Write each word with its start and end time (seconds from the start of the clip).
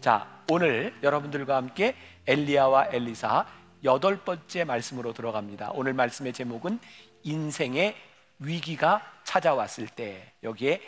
자, 0.00 0.26
오늘 0.48 0.94
여러분들과 1.02 1.56
함께 1.56 1.94
엘리야와 2.26 2.88
엘리사 2.90 3.44
여덟 3.84 4.16
번째 4.16 4.64
말씀으로 4.64 5.12
들어갑니다. 5.12 5.72
오늘 5.74 5.92
말씀의 5.92 6.32
제목은 6.32 6.80
인생의 7.22 7.94
위기가 8.38 9.02
찾아왔을 9.24 9.88
때 9.88 10.32
여기에 10.42 10.80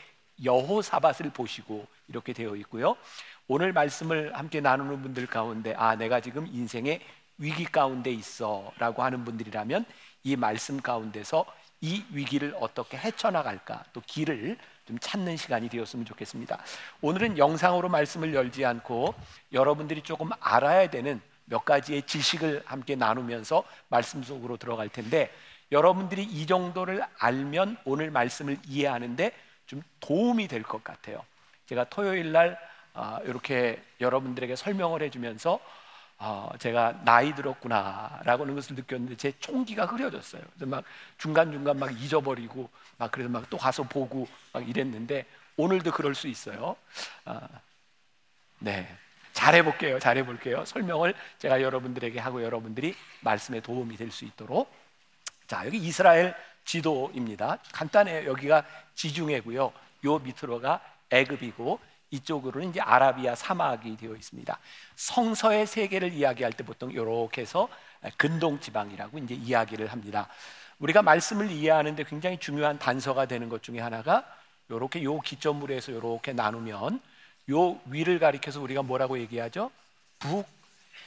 여호사밧을 0.43 1.31
보시고 1.35 1.87
이렇게 2.09 2.33
되어 2.33 2.57
있고요. 2.57 2.97
오늘 3.49 3.75
말씀을 3.75 4.35
함께 4.35 4.63
나누는 4.63 5.03
분들 5.03 5.27
가운데 5.27 5.75
아 5.77 5.95
내가 5.95 6.21
지금 6.21 6.47
인생의 6.47 7.01
위기 7.37 7.67
가운데 7.67 8.11
있어라고 8.11 9.03
하는 9.03 9.27
분들이라면 9.27 9.85
이 10.25 10.37
말씀 10.37 10.81
가운데서 10.81 11.45
이 11.83 12.05
위기를 12.13 12.55
어떻게 12.61 12.97
헤쳐나갈까 12.97 13.85
또 13.93 14.01
길을 14.07 14.57
좀 14.87 14.99
찾는 14.99 15.37
시간이 15.37 15.69
되었으면 15.69 16.07
좋겠습니다. 16.07 16.59
오늘은 17.01 17.39
영상으로 17.39 17.89
말씀을 17.89 18.33
열지 18.35 18.65
않고 18.65 19.15
여러분들이 19.53 20.03
조금 20.03 20.31
알아야 20.41 20.89
되는 20.89 21.21
몇 21.45 21.65
가지의 21.65 22.03
지식을 22.05 22.63
함께 22.65 22.95
나누면서 22.95 23.65
말씀 23.89 24.23
속으로 24.23 24.57
들어갈 24.57 24.89
텐데 24.89 25.31
여러분들이 25.73 26.23
이 26.23 26.47
정도를 26.47 27.03
알면 27.19 27.79
오늘 27.85 28.11
말씀을 28.11 28.59
이해하는데 28.67 29.33
좀 29.67 29.83
도움이 30.01 30.47
될 30.49 30.63
것 30.63 30.85
같아요. 30.85 31.25
제가 31.67 31.85
토요일 31.85 32.31
날 32.33 32.59
아, 32.95 33.21
이렇게 33.25 33.83
여러분들에게 34.01 34.55
설명을 34.55 35.03
해주면서 35.03 35.59
어, 36.25 36.51
제가 36.61 37.01
나이 37.05 37.35
들었구나라고 37.35 38.45
하는 38.45 38.55
것을 38.55 38.77
느꼈는데 38.77 39.17
제 39.17 39.33
총기가 39.41 39.87
흐려졌어요. 39.87 40.41
그래서 40.55 40.67
막 40.67 40.85
중간 41.19 41.51
중간 41.51 41.77
막 41.79 41.91
잊어버리고 42.01 42.71
막 42.97 43.11
그래서 43.11 43.29
막 43.29 43.43
또 43.51 43.59
가서 43.59 43.83
보고 43.83 44.29
막 44.53 44.69
이랬는데 44.69 45.27
오늘도 45.57 45.91
그럴 45.91 46.15
수 46.15 46.29
있어요. 46.29 46.77
아, 47.25 47.49
네, 48.61 48.87
잘해 49.33 49.65
볼게요. 49.65 49.99
잘해 49.99 50.25
볼게요. 50.25 50.65
설명을 50.65 51.15
제가 51.41 51.61
여러분들에게 51.61 52.19
하고 52.21 52.43
여러분들이 52.45 52.95
말씀에 53.23 53.61
도움이 53.61 53.97
될 53.97 54.13
수 54.13 54.25
있도록. 54.25 54.73
자, 55.49 55.67
여기 55.67 55.79
이스라엘 55.79 56.35
지도입니다. 56.65 57.59
간단해요. 57.73 58.31
여기가 58.31 58.65
지중해고요. 58.95 59.73
요 60.05 60.19
밑으로가 60.21 60.81
애굽이고 61.11 61.81
이쪽으로는 62.13 62.71
이제 62.71 62.81
아라비아 62.81 63.35
사막이 63.35 63.97
되어 63.97 64.15
있습니다. 64.15 64.59
성서의 64.95 65.67
세계를 65.67 66.13
이야기할 66.13 66.53
때 66.53 66.65
보통 66.65 66.93
이렇게 66.93 67.41
해서 67.41 67.69
근동 68.17 68.61
지방이라고 68.61 69.19
이제 69.19 69.35
이야기를 69.35 69.91
합니다. 69.91 70.29
우리가 70.79 71.03
말씀을 71.03 71.51
이해하는데 71.51 72.05
굉장히 72.05 72.39
중요한 72.39 72.79
단서가 72.79 73.27
되는 73.27 73.49
것 73.49 73.63
중에 73.63 73.81
하나가 73.81 74.25
이렇게 74.69 75.03
요 75.03 75.19
기점물에서 75.21 75.93
이렇게 75.93 76.33
나누면 76.33 77.01
요 77.51 77.81
위를 77.87 78.19
가리켜서 78.19 78.61
우리가 78.61 78.83
뭐라고 78.83 79.19
얘기하죠? 79.19 79.71
북 80.19 80.47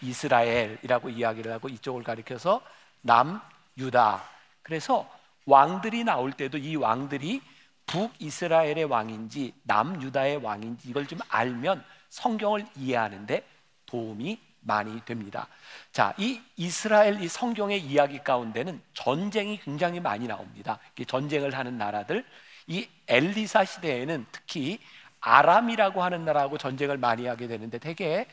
이스라엘이라고 0.01 1.09
이야기를 1.09 1.51
하고 1.51 1.69
이쪽을 1.69 2.03
가리켜서 2.03 2.61
남 3.01 3.39
유다. 3.77 4.23
그래서 4.61 5.09
왕들이 5.45 6.03
나올 6.03 6.33
때도 6.33 6.57
이 6.57 6.75
왕들이 6.75 7.41
북이스라엘의 7.87 8.85
왕인지 8.85 9.53
남유다의 9.63 10.37
왕인지 10.37 10.89
이걸 10.89 11.07
좀 11.07 11.19
알면 11.29 11.83
성경을 12.09 12.65
이해하는데 12.75 13.45
도움이 13.85 14.39
많이 14.61 14.99
됩니다. 15.05 15.47
자, 15.91 16.13
이 16.17 16.41
이스라엘 16.57 17.21
이 17.21 17.27
성경의 17.27 17.81
이야기 17.81 18.19
가운데는 18.19 18.81
전쟁이 18.93 19.59
굉장히 19.59 19.99
많이 19.99 20.27
나옵니다. 20.27 20.79
전쟁을 21.07 21.55
하는 21.55 21.77
나라들 21.77 22.25
이 22.67 22.87
엘리사 23.07 23.63
시대에는 23.63 24.25
특히 24.31 24.79
아람이라고 25.19 26.03
하는 26.03 26.25
나라하고 26.25 26.57
전쟁을 26.57 26.97
많이 26.97 27.27
하게 27.27 27.47
되는데 27.47 27.77
대개 27.77 28.25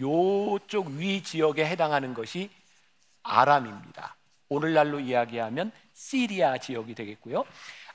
요쪽 0.00 0.88
위 0.96 1.22
지역에 1.22 1.64
해당하는 1.64 2.14
것이 2.14 2.50
아람입니다. 3.22 4.14
오늘날로 4.48 5.00
이야기하면 5.00 5.72
시리아 5.94 6.58
지역이 6.58 6.94
되겠고요. 6.94 7.44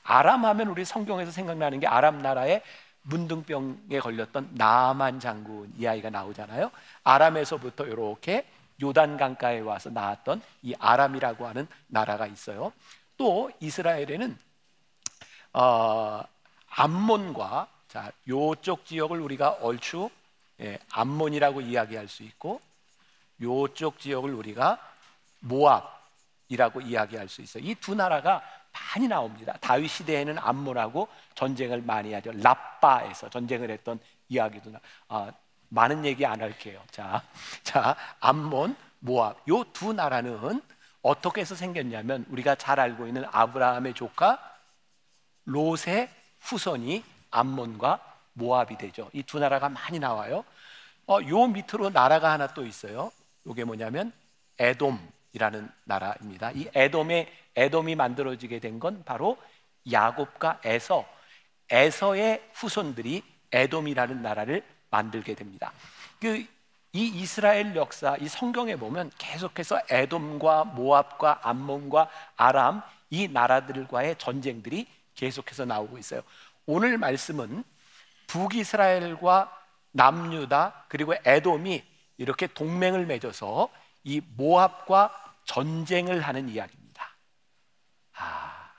아람 0.02 0.44
하면 0.44 0.68
우리 0.68 0.84
성경에서 0.84 1.30
생각나는 1.30 1.80
게 1.80 1.86
아람 1.86 2.18
나라의 2.18 2.62
문둥병에 3.02 3.98
걸렸던 4.00 4.50
나만 4.52 5.20
장군 5.20 5.72
이 5.76 5.86
아이가 5.86 6.10
나오잖아요. 6.10 6.70
아람에서부터 7.04 7.86
이렇게 7.86 8.46
요단 8.80 9.16
강가에 9.16 9.60
와서 9.60 9.90
나왔던 9.90 10.40
이 10.62 10.74
아람이라고 10.78 11.46
하는 11.46 11.66
나라가 11.88 12.26
있어요. 12.26 12.72
또 13.16 13.50
이스라엘에는 13.60 14.36
어, 15.54 16.22
암몬과 16.70 17.68
자 17.88 18.10
요쪽 18.28 18.86
지역을 18.86 19.20
우리가 19.20 19.58
얼추 19.60 20.08
예, 20.60 20.78
암몬이라고 20.92 21.60
이야기할 21.60 22.08
수 22.08 22.22
있고 22.22 22.60
요쪽 23.40 23.98
지역을 23.98 24.32
우리가 24.32 24.78
모압이라고 25.40 26.80
이야기할 26.82 27.28
수 27.28 27.42
있어요. 27.42 27.64
이 27.64 27.74
두 27.74 27.94
나라가 27.94 28.42
많이 28.72 29.08
나옵니다. 29.08 29.56
다윗 29.60 29.88
시대에는 29.88 30.38
암몬하고 30.38 31.08
전쟁을 31.34 31.82
많이 31.82 32.12
하죠. 32.14 32.32
라빠에서 32.32 33.28
전쟁을 33.30 33.70
했던 33.70 33.98
이야기도 34.28 34.70
나. 34.70 34.80
아, 35.08 35.30
많은 35.68 36.04
얘기 36.04 36.24
안 36.26 36.40
할게요. 36.40 36.82
자, 36.90 37.22
자, 37.62 37.96
암몬, 38.20 38.76
모압 39.00 39.38
요 39.48 39.64
두 39.72 39.92
나라는 39.92 40.62
어떻게 41.02 41.40
해서 41.40 41.54
생겼냐면 41.54 42.24
우리가 42.30 42.54
잘 42.54 42.78
알고 42.78 43.06
있는 43.06 43.24
아브라함의 43.30 43.94
조카 43.94 44.38
롯의 45.44 46.08
후손이 46.40 47.02
암몬과 47.30 48.00
모압이 48.34 48.78
되죠. 48.78 49.10
이 49.12 49.22
두 49.22 49.38
나라가 49.38 49.68
많이 49.68 49.98
나와요. 49.98 50.44
어, 51.06 51.18
요 51.28 51.46
밑으로 51.48 51.90
나라가 51.90 52.30
하나 52.32 52.46
또 52.48 52.64
있어요. 52.64 53.10
요게 53.46 53.64
뭐냐면 53.64 54.12
에돔이라는 54.58 55.70
나라입니다. 55.84 56.52
이 56.52 56.68
에돔의 56.74 57.41
에돔이 57.56 57.94
만들어지게 57.96 58.58
된 58.60 58.78
건 58.80 59.04
바로 59.04 59.36
야곱과 59.90 60.60
에서 60.64 61.04
에서의 61.70 62.42
후손들이 62.54 63.22
에돔이라는 63.52 64.22
나라를 64.22 64.64
만들게 64.90 65.34
됩니다. 65.34 65.72
그 66.20 66.46
이 66.94 67.06
이스라엘 67.06 67.74
역사, 67.74 68.16
이 68.20 68.28
성경에 68.28 68.76
보면 68.76 69.10
계속해서 69.16 69.80
에돔과 69.88 70.64
모압과 70.64 71.40
암몬과 71.42 72.10
아람 72.36 72.82
이 73.08 73.28
나라들과의 73.28 74.16
전쟁들이 74.18 74.86
계속해서 75.14 75.64
나오고 75.64 75.96
있어요. 75.96 76.22
오늘 76.66 76.98
말씀은 76.98 77.64
북이스라엘과 78.26 79.58
남유다 79.92 80.84
그리고 80.88 81.14
에돔이 81.24 81.82
이렇게 82.18 82.46
동맹을 82.46 83.06
맺어서 83.06 83.70
이 84.04 84.20
모압과 84.36 85.34
전쟁을 85.46 86.20
하는 86.20 86.50
이야기입니다. 86.50 86.81
아, 88.22 88.70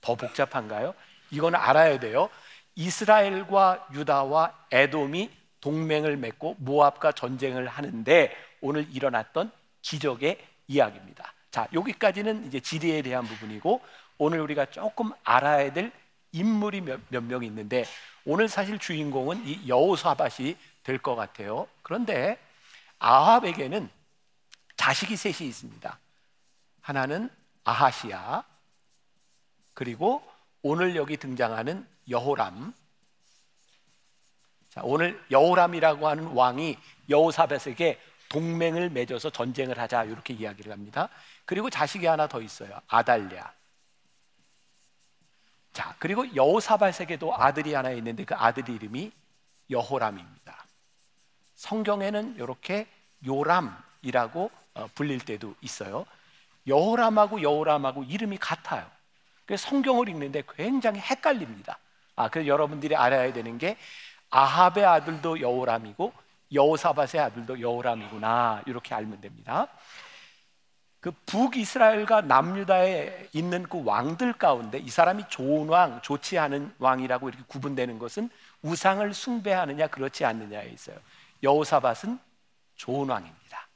더 0.00 0.14
복잡한가요? 0.14 0.94
이건 1.30 1.54
알아야 1.54 1.98
돼요. 1.98 2.28
이스라엘과 2.74 3.88
유다와 3.94 4.66
에돔이 4.70 5.30
동맹을 5.60 6.16
맺고 6.18 6.56
모압과 6.58 7.12
전쟁을 7.12 7.68
하는데 7.68 8.36
오늘 8.60 8.86
일어났던 8.90 9.50
기적의 9.82 10.38
이야기입니다. 10.68 11.32
자, 11.50 11.68
여기까지는 11.72 12.46
이제 12.46 12.60
지리에 12.60 13.02
대한 13.02 13.24
부분이고 13.24 13.80
오늘 14.18 14.40
우리가 14.40 14.66
조금 14.66 15.12
알아야 15.22 15.72
될 15.72 15.92
인물이 16.32 16.82
몇명 17.08 17.44
있는데 17.44 17.84
오늘 18.24 18.48
사실 18.48 18.78
주인공은 18.78 19.46
이 19.46 19.68
여호사밧이 19.68 20.56
될 20.82 20.98
것 20.98 21.14
같아요. 21.14 21.66
그런데 21.82 22.38
아합에게는 22.98 23.88
자식이 24.76 25.16
셋이 25.16 25.48
있습니다. 25.48 25.98
하나는 26.82 27.30
아하시아 27.64 28.44
그리고 29.74 30.22
오늘 30.62 30.96
여기 30.96 31.16
등장하는 31.16 31.86
여호람 32.08 32.72
자, 34.74 34.80
오늘 34.82 35.22
여호람이라고 35.30 36.08
하는 36.08 36.26
왕이 36.28 36.76
여호사벳에게 37.08 38.00
동맹을 38.28 38.90
맺어서 38.90 39.30
전쟁을 39.30 39.78
하자 39.78 40.02
이렇게 40.04 40.34
이야기를 40.34 40.72
합니다. 40.72 41.08
그리고 41.44 41.70
자식이 41.70 42.06
하나 42.06 42.26
더 42.26 42.42
있어요. 42.42 42.80
아달랴. 42.88 43.52
자, 45.72 45.94
그리고 46.00 46.34
여호사밧에게도 46.34 47.36
아들이 47.36 47.74
하나 47.74 47.90
있는데 47.92 48.24
그 48.24 48.34
아들 48.34 48.68
이름이 48.68 49.12
여호람입니다. 49.70 50.66
성경에는 51.54 52.34
이렇게 52.36 52.88
요람이라고 53.24 54.50
어, 54.74 54.88
불릴 54.96 55.20
때도 55.20 55.54
있어요. 55.60 56.04
여호람하고 56.66 57.42
여호람하고 57.42 58.04
이름이 58.04 58.38
같아요. 58.38 58.86
그래서 59.46 59.68
성경을 59.68 60.08
읽는데 60.08 60.42
굉장히 60.56 61.00
헷갈립니다. 61.00 61.78
아, 62.16 62.28
그래서 62.28 62.46
여러분들이 62.46 62.96
알아야 62.96 63.32
되는 63.32 63.58
게 63.58 63.76
아합의 64.30 64.84
아들도 64.84 65.40
여호람이고 65.40 66.12
여호사밧의 66.52 67.20
아들도 67.20 67.60
여호람이구나 67.60 68.62
이렇게 68.66 68.94
알면 68.94 69.20
됩니다. 69.20 69.68
그 71.00 71.12
북이스라엘과 71.26 72.22
남유다에 72.22 73.28
있는 73.34 73.64
그 73.64 73.84
왕들 73.84 74.32
가운데 74.32 74.78
이 74.78 74.88
사람이 74.88 75.24
좋은 75.28 75.68
왕, 75.68 76.00
좋지 76.00 76.38
않은 76.38 76.74
왕이라고 76.78 77.28
이렇게 77.28 77.44
구분되는 77.46 77.98
것은 77.98 78.30
우상을 78.62 79.12
숭배하느냐 79.12 79.88
그렇지 79.88 80.24
않느냐에 80.24 80.70
있어요. 80.70 80.96
여호사밧은 81.42 82.18
좋은 82.76 83.10
왕입니다. 83.10 83.68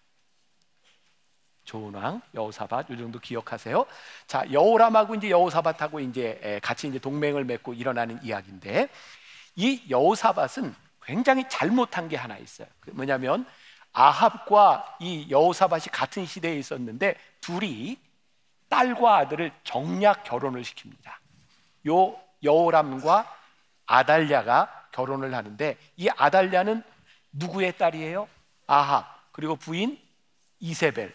좋은 1.68 1.94
왕 1.94 2.22
여호사밧 2.34 2.90
이 2.90 2.96
정도 2.96 3.18
기억하세요. 3.18 3.84
자 4.26 4.42
여호람하고 4.50 5.14
이제 5.16 5.28
여호사밧하고 5.28 6.00
이제 6.00 6.58
같이 6.62 6.88
이제 6.88 6.98
동맹을 6.98 7.44
맺고 7.44 7.74
일어나는 7.74 8.18
이야기인데 8.24 8.88
이 9.54 9.82
여호사밧은 9.90 10.74
굉장히 11.02 11.46
잘못한 11.48 12.08
게 12.08 12.16
하나 12.16 12.38
있어요. 12.38 12.68
그 12.80 12.90
뭐냐면 12.90 13.44
아합과 13.92 14.96
이 15.00 15.26
여호사밧이 15.30 15.84
같은 15.92 16.24
시대에 16.24 16.56
있었는데 16.56 17.16
둘이 17.42 17.98
딸과 18.70 19.18
아들을 19.18 19.52
정략 19.62 20.24
결혼을 20.24 20.62
시킵니다. 20.62 21.12
요 21.88 22.18
여호람과 22.42 23.30
아달랴가 23.84 24.88
결혼을 24.92 25.34
하는데 25.34 25.76
이 25.98 26.08
아달랴는 26.08 26.82
누구의 27.32 27.76
딸이에요? 27.76 28.26
아합 28.66 29.32
그리고 29.32 29.56
부인 29.56 29.98
이세벨 30.60 31.14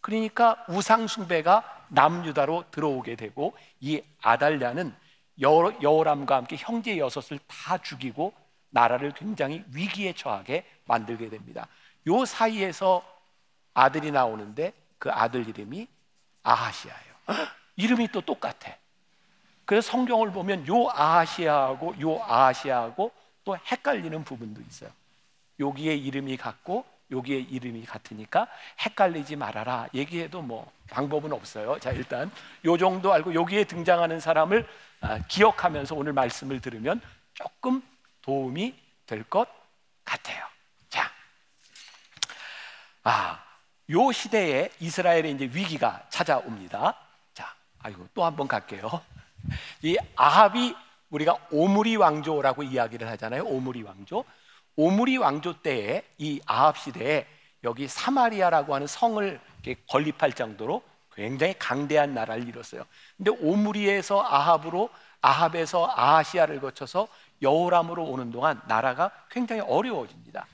그러니까 0.00 0.64
우상 0.68 1.06
숭배가 1.06 1.86
남유다로 1.88 2.64
들어오게 2.70 3.16
되고 3.16 3.54
이 3.80 4.02
아달랴는 4.22 4.94
여호람과 5.40 6.36
함께 6.36 6.56
형제 6.58 6.98
여섯을 6.98 7.38
다 7.46 7.78
죽이고 7.78 8.32
나라를 8.70 9.12
굉장히 9.12 9.64
위기에 9.72 10.12
처하게 10.12 10.64
만들게 10.84 11.28
됩니다. 11.28 11.66
요 12.06 12.24
사이에서 12.24 13.04
아들이 13.74 14.10
나오는데 14.10 14.72
그 14.98 15.10
아들 15.10 15.48
이름이 15.48 15.88
아하시아예요. 16.42 17.14
이름이 17.76 18.08
또 18.08 18.20
똑같아. 18.20 18.74
그래서 19.64 19.90
성경을 19.90 20.32
보면 20.32 20.66
요 20.68 20.88
아하시아하고 20.90 22.00
요 22.00 22.22
아하시아하고 22.22 23.12
또 23.44 23.56
헷갈리는 23.56 24.24
부분도 24.24 24.60
있어요. 24.62 24.90
여기에 25.58 25.94
이름이 25.96 26.36
같고 26.36 26.84
여기에 27.10 27.38
이름이 27.38 27.84
같으니까 27.86 28.48
헷갈리지 28.80 29.36
말아라. 29.36 29.88
얘기해도 29.94 30.42
뭐 30.42 30.70
방법은 30.90 31.32
없어요. 31.32 31.78
자, 31.80 31.90
일단 31.92 32.30
요 32.64 32.76
정도 32.78 33.12
알고 33.12 33.34
여기에 33.34 33.64
등장하는 33.64 34.20
사람을 34.20 34.66
아, 35.00 35.18
기억하면서 35.28 35.94
오늘 35.94 36.12
말씀을 36.12 36.60
들으면 36.60 37.00
조금 37.34 37.82
도움이 38.22 38.74
될 39.06 39.24
것 39.24 39.48
같아요. 40.04 40.44
자. 40.88 41.10
아, 43.04 43.42
요 43.90 44.12
시대에 44.12 44.70
이스라엘의 44.78 45.32
이제 45.32 45.44
위기가 45.52 46.04
찾아옵니다. 46.10 46.94
자, 47.34 47.54
아이고 47.80 48.06
또 48.14 48.24
한 48.24 48.36
번 48.36 48.46
갈게요. 48.46 48.88
이 49.82 49.96
아합이 50.16 50.76
우리가 51.10 51.36
오므리 51.50 51.96
왕조라고 51.96 52.62
이야기를 52.62 53.08
하잖아요. 53.08 53.44
오므리 53.44 53.82
왕조. 53.82 54.24
오므리 54.80 55.18
왕조 55.18 55.60
때에 55.60 56.02
이 56.16 56.40
아합 56.46 56.78
시대에 56.78 57.26
여기 57.64 57.86
사마리아라고 57.86 58.74
하는 58.74 58.86
성을 58.86 59.38
건립할 59.86 60.32
정도로 60.32 60.82
굉장히 61.14 61.54
강대한 61.58 62.14
나라를 62.14 62.48
이뤘어요. 62.48 62.86
근데 63.18 63.30
오므리에서 63.30 64.22
아합으로 64.22 64.88
아합에서 65.20 65.86
아하시아를 65.94 66.62
거쳐서 66.62 67.08
여호람으로 67.42 68.04
오는 68.04 68.30
동안 68.30 68.58
나라가 68.68 69.10
굉장히 69.30 69.60
어려워집니다. 69.60 70.46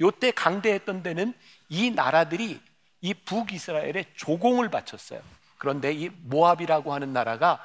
요때 0.00 0.30
강대했던 0.30 1.02
데는 1.02 1.34
이 1.68 1.90
나라들이 1.90 2.58
이 3.02 3.12
북이스라엘에 3.12 4.06
조공을 4.16 4.70
바쳤어요. 4.70 5.20
그런데 5.58 5.92
이 5.92 6.08
모압이라고 6.08 6.94
하는 6.94 7.12
나라가 7.12 7.60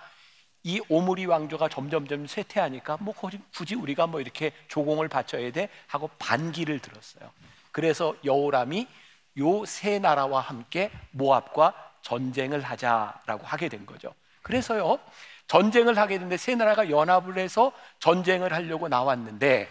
이 0.64 0.82
오므리 0.90 1.26
왕조가 1.26 1.70
점점점 1.70 2.28
쇠퇴하니까 2.28 2.98
뭐 3.00 3.14
굳이 3.14 3.76
우리가 3.76 4.08
뭐 4.08 4.20
이렇게 4.20 4.52
조공을 4.68 5.08
바쳐야 5.08 5.52
돼 5.52 5.70
하고 5.88 6.10
반기를 6.20 6.80
들었어요. 6.80 7.32
그래서 7.72 8.16
여호람이 8.26 8.88
요 9.40 9.66
세 9.66 10.00
나라와 10.00 10.42
함께 10.42 10.92
모압과 11.12 11.74
전쟁을 12.02 12.62
하자라고 12.62 13.46
하게 13.46 13.70
된 13.70 13.86
거죠. 13.86 14.14
그래서요 14.42 15.00
전쟁을 15.48 15.98
하게 15.98 16.16
됐는데 16.16 16.38
세 16.38 16.56
나라가 16.56 16.90
연합을 16.90 17.38
해서 17.38 17.72
전쟁을 18.00 18.54
하려고 18.54 18.88
나왔는데 18.88 19.70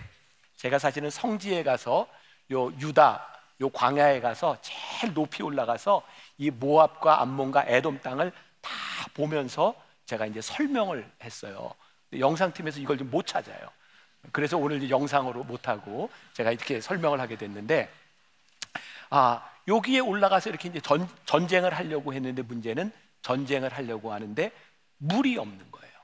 제가 0.57 0.79
사실은 0.79 1.11
성지에 1.11 1.63
가서 1.63 2.07
요 2.53 2.73
유다 2.79 3.27
요 3.61 3.71
광야에 3.71 4.21
가서 4.21 4.57
제일 4.63 5.13
높이 5.15 5.43
올라가서 5.43 6.03
이 6.39 6.51
모압과 6.51 7.21
암몬과 7.23 7.65
에돔 7.67 8.01
땅을 8.01 8.33
다 8.61 8.71
보면서 9.15 9.75
제가 10.09 10.25
이제 10.27 10.41
설명을 10.41 11.09
했어요. 11.23 11.73
영상팀에서 12.19 12.81
이걸 12.81 12.97
좀 12.97 13.11
못 13.11 13.27
찾아요. 13.27 13.71
그래서 14.33 14.57
오늘 14.59 14.91
영상으로 14.91 15.45
못 15.45 15.69
하고 15.69 16.11
제가 16.33 16.51
이렇게 16.51 16.81
설명을 16.81 17.21
하게 17.21 17.37
됐는데 17.37 17.91
아 19.11 19.49
여기에 19.69 20.01
올라가서 20.01 20.51
이렇게 20.51 20.69
이제 20.69 20.81
전, 20.81 21.09
전쟁을 21.27 21.75
하려고 21.75 22.13
했는데 22.15 22.43
문제는 22.43 22.91
전쟁을 23.23 23.73
하려고 23.73 24.13
하는데 24.13 24.51
물이 24.97 25.37
없는 25.39 25.71
거예요. 25.71 25.95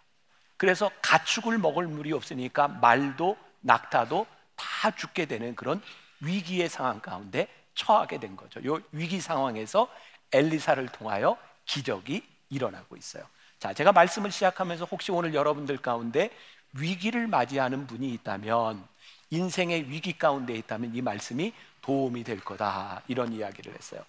그래서 0.57 0.91
가축을 1.03 1.59
먹을 1.59 1.87
물이 1.87 2.13
없으니까 2.13 2.69
말도 2.69 3.37
낙타도 3.61 4.27
다 4.55 4.91
죽게 4.91 5.27
되는 5.27 5.55
그런 5.57 5.83
위기의 6.21 6.69
상황 6.69 7.01
가운데 7.01 7.49
처하게 7.75 8.21
된 8.21 8.37
거죠. 8.37 8.61
이 8.61 8.81
위기 8.93 9.21
상황에서 9.21 9.89
엘리사를 10.33 10.87
통하여 10.89 11.37
기적이 11.65 12.23
일어나고 12.51 12.97
있어요. 12.97 13.25
자, 13.65 13.73
제가 13.73 13.93
말씀을 13.93 14.31
시작하면서 14.31 14.85
혹시 14.85 15.11
오늘 15.11 15.33
여러분들 15.33 15.79
가운데 15.79 16.29
위기를 16.75 17.27
맞이하는 17.27 17.87
분이 17.87 18.13
있다면 18.13 18.87
인생의 19.31 19.89
위기 19.89 20.19
가운데 20.19 20.53
있다면 20.53 20.95
이 20.95 21.01
말씀이 21.01 21.55
도움이 21.81 22.25
될 22.25 22.41
거다 22.41 23.01
이런 23.09 23.33
이야기를 23.33 23.73
했어요. 23.73 24.05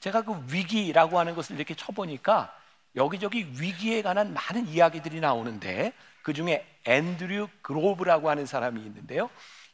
제가 0.00 0.22
그 0.22 0.42
위기라고 0.50 1.18
하는 1.18 1.34
것을 1.34 1.56
이렇게 1.56 1.74
쳐보니까 1.74 2.58
여기저기 2.96 3.46
위기에 3.60 4.00
관한 4.00 4.32
많은 4.32 4.68
이야기들이 4.68 5.20
나오는데 5.20 5.92
그 6.22 6.32
중에 6.32 6.66
앤드류 6.86 7.48
그로브라고 7.60 8.30
하는 8.30 8.46
사람이 8.46 8.80
있는데요. 8.80 9.28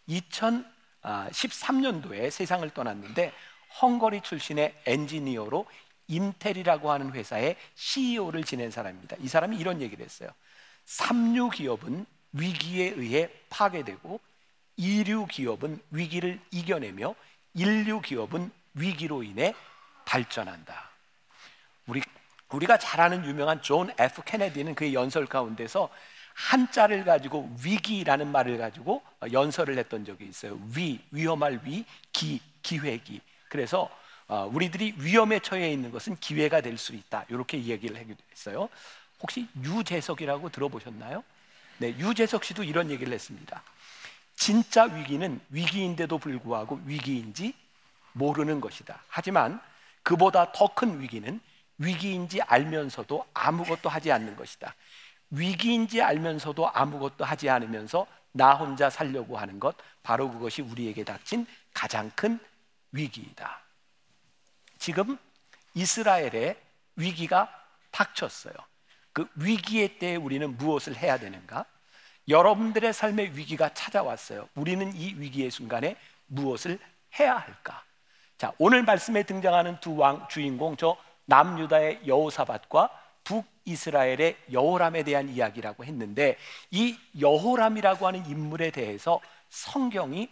2013년도에 0.09 2.26
아, 2.26 2.31
세상을 2.31 2.69
떠났는데 2.71 3.33
헝거리 3.81 4.23
출신의 4.23 4.75
엔지니어로 4.87 5.67
인텔이라고 6.11 6.91
하는 6.91 7.12
회사의 7.12 7.57
CEO를 7.77 8.45
지낸 8.45 8.71
사람입니다. 8.71 9.17
이 9.21 9.29
사람이 9.29 9.57
이런 9.57 9.81
얘기를 9.81 10.05
했어요. 10.05 10.29
삼류 10.85 11.51
기업은 11.51 12.05
위기에 12.33 12.95
의해 12.97 13.31
파괴되고 13.49 14.21
이류 14.77 15.27
기업은 15.27 15.81
위기를 15.91 16.41
이겨내며 16.51 17.15
일류 17.55 18.01
기업은 18.01 18.51
위기로 18.75 19.23
인해 19.23 19.55
발전한다. 20.05 20.90
우리 21.87 22.02
우리가 22.50 22.79
잘 22.79 23.00
아는 23.00 23.25
유명한 23.25 23.62
존 23.62 23.93
F 23.99 24.23
케네디는 24.25 24.75
그의 24.75 24.95
연설 24.95 25.26
가운데서 25.26 25.88
한자를 26.35 27.05
가지고 27.05 27.55
위기라는 27.62 28.29
말을 28.29 28.59
가지고 28.59 29.02
연설을 29.31 29.79
했던 29.79 30.05
적이 30.05 30.26
있어요. 30.26 30.59
위 30.75 31.00
위험할 31.11 31.61
위, 31.64 31.85
기 32.12 32.40
기회기. 32.62 33.21
그래서 33.49 33.83
어, 33.83 34.00
우리들이 34.53 34.95
위험에 34.99 35.41
처해 35.41 35.73
있는 35.73 35.91
것은 35.91 36.17
기회가 36.17 36.61
될 36.61 36.79
수 36.79 36.95
있다. 36.95 37.25
이렇게 37.29 37.57
이야기를 37.59 37.97
했어요. 38.31 38.69
혹시 39.21 39.49
유재석이라고 39.63 40.49
들어보셨나요? 40.51 41.23
네, 41.79 41.89
유재석 41.99 42.45
씨도 42.45 42.63
이런 42.65 42.91
얘기를 42.91 43.13
했습니다. 43.13 43.63
진짜 44.37 44.85
위기는 44.85 45.41
위기인데도 45.51 46.19
불구하고 46.19 46.81
위기인지 46.85 47.55
모르는 48.13 48.61
것이다. 48.61 49.03
하지만 49.09 49.61
그보다 50.03 50.53
더 50.53 50.69
큰 50.69 51.01
위기는 51.01 51.41
위기인지 51.79 52.41
알면서도 52.43 53.27
아무것도 53.35 53.89
하지 53.89 54.13
않는 54.13 54.37
것이다. 54.37 54.75
위기인지 55.31 56.03
알면서도 56.03 56.71
아무것도 56.71 57.25
하지 57.25 57.49
않으면서 57.51 58.07
나 58.33 58.55
혼자 58.55 58.89
살려고 58.91 59.39
하는 59.39 59.59
것, 59.59 59.77
바로 60.03 60.31
그것이 60.31 60.63
우리에게 60.63 61.05
닥친 61.05 61.47
가장 61.75 62.11
큰 62.15 62.39
위기이다. 62.93 63.61
지금 64.81 65.17
이스라엘의 65.75 66.57
위기가 66.97 67.49
닥쳤어요. 67.93 68.55
그 69.13 69.29
위기의 69.37 69.99
때에 69.99 70.17
우리는 70.17 70.57
무엇을 70.57 70.97
해야 70.97 71.19
되는가? 71.19 71.67
여러분들의 72.29 72.93
삶의 72.93 73.37
위기가 73.37 73.73
찾아왔어요. 73.75 74.49
우리는 74.55 74.93
이 74.97 75.15
위기의 75.15 75.51
순간에 75.51 75.97
무엇을 76.27 76.79
해야 77.19 77.37
할까? 77.37 77.85
자, 78.39 78.53
오늘 78.59 78.83
말씀에 78.83 79.23
등장하는 79.25 79.79
두 79.81 79.97
왕 79.97 80.27
주인공 80.29 80.77
저 80.77 80.97
남유다의 81.27 82.07
여호사밧과 82.07 82.91
북이스라엘의 83.25 84.37
여호람에 84.51 85.03
대한 85.03 85.29
이야기라고 85.29 85.85
했는데 85.85 86.39
이 86.71 86.99
여호람이라고 87.21 88.07
하는 88.07 88.25
인물에 88.27 88.71
대해서 88.71 89.21
성경이 89.51 90.29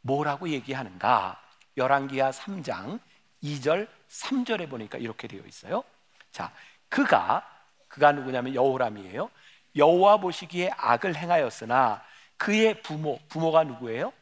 뭐라고 0.00 0.48
얘기하는가? 0.48 1.38
열왕기하 1.76 2.30
3장 2.30 2.98
2절, 3.42 3.88
3절에 4.08 4.68
보니까 4.68 4.98
이렇게 4.98 5.28
되어 5.28 5.42
있어요. 5.46 5.84
자, 6.32 6.52
그가 6.88 7.46
그가 7.88 8.12
누구냐면 8.12 8.54
여호람이에요. 8.54 9.30
여호와 9.76 10.18
보시기에 10.18 10.70
악을 10.76 11.14
행하였으나 11.16 12.02
그의 12.36 12.82
부모, 12.82 13.18
부모가 13.28 13.64
누구예요? 13.64 14.12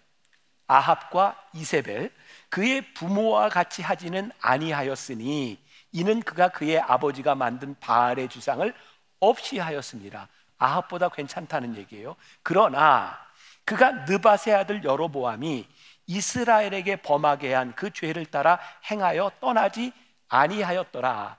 아합과 0.66 1.48
이세벨 1.54 2.12
그의 2.48 2.92
부모와 2.94 3.48
같이 3.48 3.82
하지는 3.82 4.30
아니하였으니 4.40 5.58
이는 5.92 6.20
그가 6.20 6.48
그의 6.48 6.78
아버지가 6.80 7.34
만든 7.34 7.74
바알의 7.80 8.28
주상을 8.28 8.74
없이 9.20 9.58
하였습니다. 9.58 10.28
아합보다 10.58 11.08
괜찮다는 11.08 11.76
얘기예요. 11.76 12.16
그러나 12.42 13.18
그가 13.64 13.92
느바세 14.06 14.52
아들 14.52 14.84
여로보암이 14.84 15.66
이스라엘에게 16.08 16.96
범하게 16.96 17.54
한 17.54 17.72
그 17.76 17.92
죄를 17.92 18.26
따라 18.26 18.58
행하여 18.90 19.30
떠나지 19.40 19.92
아니하였더라. 20.28 21.36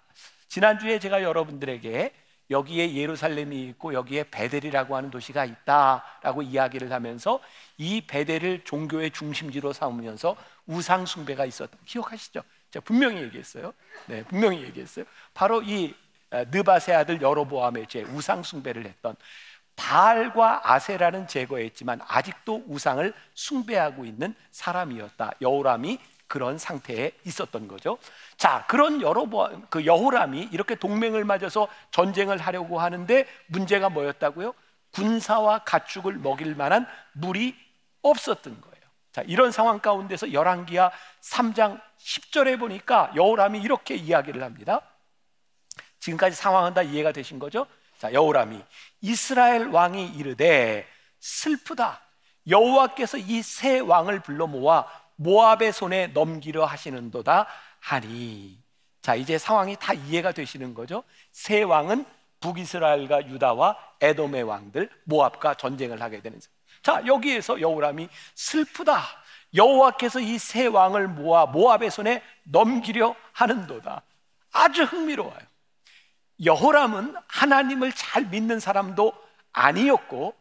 지난주에 0.47 0.99
제가 0.99 1.21
여러분들에게 1.23 2.13
여기에 2.51 2.95
예루살렘이 2.95 3.63
있고 3.69 3.93
여기에 3.93 4.25
베델이라고 4.31 4.95
하는 4.95 5.11
도시가 5.11 5.45
있다라고 5.45 6.41
이야기를 6.41 6.91
하면서 6.91 7.39
이 7.77 8.01
베델을 8.01 8.63
종교의 8.63 9.11
중심지로 9.11 9.73
삼으면서 9.73 10.35
우상 10.65 11.05
숭배가 11.05 11.45
있었다. 11.45 11.77
기억하시죠? 11.85 12.41
제가 12.71 12.83
분명히 12.83 13.21
얘기했어요. 13.21 13.73
네, 14.07 14.23
분명히 14.23 14.63
얘기했어요. 14.63 15.05
바로 15.33 15.61
이 15.61 15.93
느바세 16.31 16.93
아들 16.93 17.21
여로보암의 17.21 17.87
죄 17.87 18.03
우상 18.03 18.41
숭배를 18.43 18.85
했던 18.85 19.15
바알과 19.79 20.61
아세라는 20.65 21.27
제거했지만 21.27 22.01
아직도 22.05 22.65
우상을 22.67 23.13
숭배하고 23.33 24.03
있는 24.03 24.35
사람이었다. 24.51 25.31
여호람이 25.41 25.99
그런 26.27 26.57
상태에 26.57 27.13
있었던 27.23 27.69
거죠. 27.69 27.97
자, 28.37 28.65
그런 28.67 29.01
여로보암 29.01 29.67
그 29.69 29.85
여호람이 29.85 30.49
이렇게 30.51 30.75
동맹을 30.75 31.23
맺어서 31.23 31.69
전쟁을 31.91 32.37
하려고 32.37 32.81
하는데 32.81 33.25
문제가 33.47 33.89
뭐였다고요? 33.89 34.53
군사와 34.91 35.59
가축을 35.59 36.17
먹일 36.17 36.55
만한 36.55 36.85
물이 37.13 37.55
없었던 38.01 38.59
거예요. 38.61 38.83
자, 39.13 39.21
이런 39.27 39.51
상황 39.51 39.79
가운데서 39.79 40.33
열왕기하 40.33 40.91
3장 41.21 41.81
10절에 41.99 42.59
보니까 42.59 43.13
여호람이 43.15 43.61
이렇게 43.61 43.95
이야기를 43.95 44.43
합니다. 44.43 44.81
지금까지 45.99 46.35
상황은 46.35 46.73
다 46.73 46.81
이해가 46.81 47.13
되신 47.13 47.39
거죠? 47.39 47.65
자, 47.99 48.13
여호람이 48.13 48.63
이스라엘 49.01 49.67
왕이 49.67 50.07
이르되 50.15 50.87
슬프다. 51.19 52.01
여호와께서 52.47 53.17
이 53.17 53.43
세 53.43 53.79
왕을 53.79 54.21
불러 54.21 54.47
모아 54.47 54.85
모압의 55.17 55.73
손에 55.73 56.07
넘기려 56.07 56.63
하시는도다 56.65 57.45
하니. 57.81 58.57
자, 59.01 59.15
이제 59.15 59.37
상황이 59.37 59.75
다 59.77 59.93
이해가 59.93 60.31
되시는 60.31 60.73
거죠? 60.73 61.03
세 61.33 61.61
왕은 61.61 62.05
북이스라엘과 62.39 63.27
유다와 63.27 63.77
에돔의 63.99 64.43
왕들 64.43 64.89
모압과 65.03 65.55
전쟁을 65.55 66.01
하게 66.01 66.21
되는 66.21 66.39
자, 66.81 67.03
여기에서 67.05 67.59
여호람이 67.59 68.07
슬프다. 68.35 69.03
여호와께서 69.55 70.21
이 70.21 70.37
세 70.37 70.67
왕을 70.67 71.09
모아 71.09 71.45
모압의 71.47 71.91
손에 71.91 72.23
넘기려 72.43 73.13
하는도다. 73.33 74.03
아주 74.53 74.83
흥미로워요. 74.83 75.48
여호람은 76.43 77.15
하나님을 77.27 77.91
잘 77.91 78.25
믿는 78.25 78.59
사람도 78.59 79.13
아니었고 79.51 80.33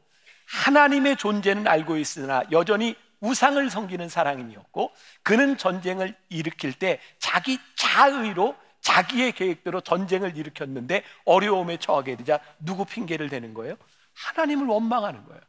하나님의 0.46 1.16
존재는 1.16 1.66
알고 1.66 1.96
있으나 1.96 2.42
여전히 2.52 2.96
우상을 3.20 3.68
섬기는 3.68 4.08
사람이었고 4.08 4.92
그는 5.22 5.56
전쟁을 5.56 6.14
일으킬 6.28 6.72
때 6.72 7.00
자기 7.18 7.58
자의로 7.74 8.54
자기의 8.80 9.32
계획대로 9.32 9.80
전쟁을 9.80 10.36
일으켰는데 10.36 11.02
어려움에 11.24 11.78
처하게 11.78 12.16
되자 12.16 12.38
누구 12.60 12.84
핑계를 12.84 13.28
대는 13.28 13.54
거예요? 13.54 13.76
하나님을 14.14 14.66
원망하는 14.66 15.24
거예요. 15.24 15.40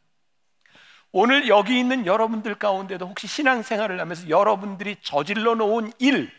오늘 1.12 1.48
여기 1.48 1.78
있는 1.78 2.06
여러분들 2.06 2.56
가운데도 2.56 3.06
혹시 3.06 3.26
신앙생활을 3.26 4.00
하면서 4.00 4.28
여러분들이 4.28 4.96
저질러 5.02 5.56
놓은 5.56 5.92
일, 5.98 6.30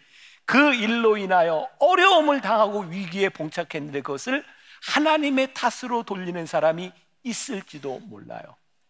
그 0.46 0.74
일로 0.74 1.18
인하여 1.18 1.70
어려움을 1.80 2.42
당하고 2.42 2.82
위기에 2.82 3.30
봉착했는데 3.30 4.02
그것을 4.02 4.44
하나님의 4.84 5.54
탓으로 5.54 6.04
돌리는 6.04 6.46
사람이 6.46 6.92
있을지도 7.24 8.00
몰라요. 8.00 8.42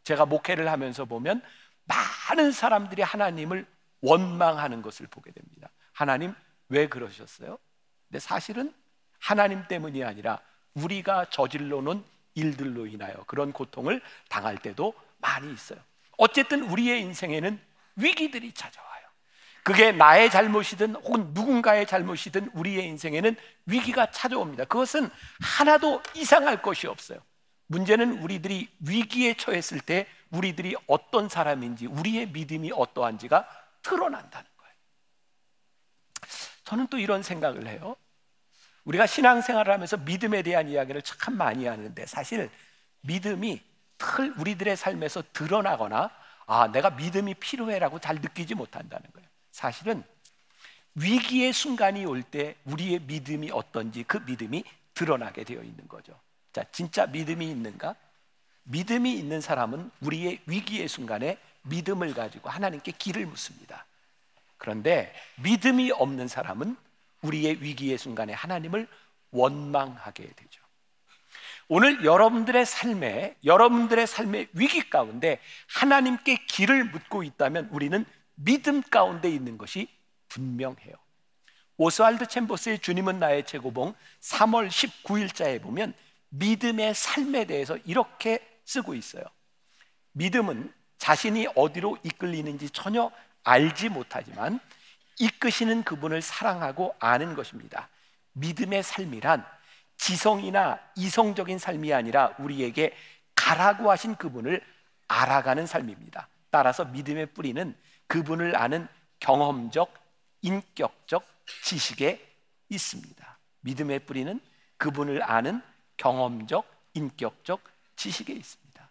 제가 0.03 0.25
목회를 0.25 0.70
하면서 0.70 1.05
보면 1.05 1.41
많은 1.86 2.51
사람들이 2.51 3.01
하나님을 3.01 3.65
원망하는 4.01 4.81
것을 4.81 5.08
보게 5.08 5.31
됩니다. 5.31 5.70
하나님 5.91 6.34
왜 6.70 6.88
그러셨어요? 6.88 7.58
근데 8.08 8.20
사실은 8.20 8.74
하나님 9.20 9.67
때문이 9.67 10.03
아니라 10.03 10.39
우리가 10.74 11.25
저질러 11.29 11.81
놓은 11.81 12.03
일들로 12.34 12.88
인하여 12.88 13.24
그런 13.27 13.51
고통을 13.51 14.01
당할 14.29 14.58
때도 14.58 14.93
많이 15.17 15.51
있어요. 15.51 15.79
어쨌든 16.17 16.63
우리의 16.63 17.01
인생에는 17.01 17.60
위기들이 17.98 18.53
찾아와요. 18.53 18.90
그게 19.63 19.91
나의 19.91 20.32
잘못이든 20.32 20.96
혹은 20.96 21.34
누군가의 21.34 21.86
잘못이든 21.86 22.51
우리의 22.53 22.86
인생에는 22.88 23.36
위기가 23.65 24.10
찾아옵니다. 24.10 24.65
그것은 24.65 25.10
하나도 25.39 26.01
이상할 26.15 26.62
것이 26.62 26.88
없어요. 26.88 27.20
문제는 27.68 28.20
우리들이 28.22 28.70
위기에 28.80 29.36
처했을 29.36 29.80
때 29.80 30.08
우리들이 30.32 30.75
어떤 30.88 31.30
사람인지 31.30 31.86
우리의 31.88 32.27
믿음이 32.30 32.72
어떠한지가 32.74 33.48
드러난다는 33.82 34.48
거예요. 34.58 34.74
저는 36.65 36.88
또 36.88 36.98
이런 36.98 37.24
생각을 37.24 37.68
해요. 37.68 37.96
우리가 38.84 39.06
신앙생활을 39.06 39.72
하면서 39.72 39.96
믿음에 39.96 40.41
대한 40.41 40.68
이야기를 40.68 41.03
참 41.03 41.38
많이 41.38 41.65
하는데 41.65 42.06
사실 42.08 42.50
믿음이 43.01 43.62
틀 43.98 44.34
우리들의 44.38 44.75
삶에서 44.75 45.24
드러나거나 45.34 46.10
아, 46.48 46.68
내가 46.68 46.89
믿음이 46.89 47.36
필요해라고 47.36 48.00
잘 48.00 48.15
느끼지 48.15 48.56
못한다는 48.56 49.10
거예요. 49.13 49.30
사실은 49.51 50.03
위기의 50.96 51.53
순간이 51.53 52.05
올 52.05 52.24
때 52.24 52.55
우리의 52.65 53.00
믿음이 53.01 53.51
어떤지 53.51 54.03
그 54.03 54.17
믿음이 54.17 54.63
드러나게 54.93 55.43
되어 55.43 55.62
있는 55.63 55.88
거죠. 55.88 56.20
자, 56.53 56.63
진짜 56.72 57.05
믿음이 57.05 57.50
있는가? 57.50 57.96
믿음이 58.63 59.13
있는 59.13 59.41
사람은 59.41 59.89
우리의 60.01 60.41
위기의 60.46 60.88
순간에 60.88 61.38
믿음을 61.63 62.13
가지고 62.13 62.50
하나님께 62.50 62.91
길을 62.91 63.25
묻습니다. 63.25 63.86
그런데 64.58 65.13
믿음이 65.38 65.91
없는 65.91 66.27
사람은 66.27 66.75
우리의 67.22 67.62
위기의 67.63 67.98
순간에 67.98 68.34
하나님을 68.34 68.88
원망하게 69.31 70.27
되죠. 70.27 70.62
오늘 71.67 72.03
여러분들의 72.03 72.65
삶에 72.65 73.38
여러분들의 73.46 74.05
삶의 74.05 74.50
위기 74.53 74.89
가운데 74.89 75.39
하나님께 75.74 76.46
길을 76.48 76.86
묻고 76.86 77.24
있다면 77.24 77.70
우리는 77.72 78.05
믿음 78.43 78.81
가운데 78.81 79.29
있는 79.29 79.57
것이 79.57 79.88
분명해요. 80.29 80.93
오스왈드 81.77 82.27
챔버스의 82.27 82.79
주님은 82.79 83.19
나의 83.19 83.45
최고봉 83.45 83.95
3월 84.19 84.69
19일자에 84.69 85.62
보면 85.62 85.93
믿음의 86.29 86.93
삶에 86.93 87.45
대해서 87.45 87.77
이렇게 87.86 88.39
쓰고 88.65 88.93
있어요. 88.95 89.24
믿음은 90.13 90.74
자신이 90.98 91.48
어디로 91.55 91.98
이끌리는지 92.03 92.69
전혀 92.69 93.12
알지 93.43 93.89
못하지만 93.89 94.60
이끄시는 95.19 95.83
그분을 95.83 96.21
사랑하고 96.21 96.95
아는 97.00 97.36
것입니다. 97.36 97.89
믿음의 98.33 98.83
삶이란 98.83 99.45
지성이나 99.98 100.79
이성적인 100.95 101.60
삶이 101.60 101.93
아니라 101.93 102.36
우리에게 102.39 102.95
가라고 103.36 103.91
하신 103.91 104.15
그분을 104.15 104.62
알아가는 105.07 105.65
삶입니다. 105.67 106.27
따라서 106.50 106.86
믿음의 106.86 107.27
뿌리는 107.27 107.75
그분을 108.12 108.58
아는 108.58 108.89
경험적, 109.22 109.94
인격적 110.41 111.25
지식에 111.63 112.22
있습니다. 112.68 113.39
믿음의 113.62 114.00
뿌리는 114.00 114.38
그분을 114.75 115.24
아는 115.24 115.62
경험적, 115.96 116.70
인격적 116.94 117.62
지식에 117.96 118.34
있습니다. 118.34 118.89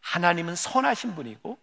하나님은 0.00 0.56
선하신 0.56 1.14
분이고, 1.14 1.58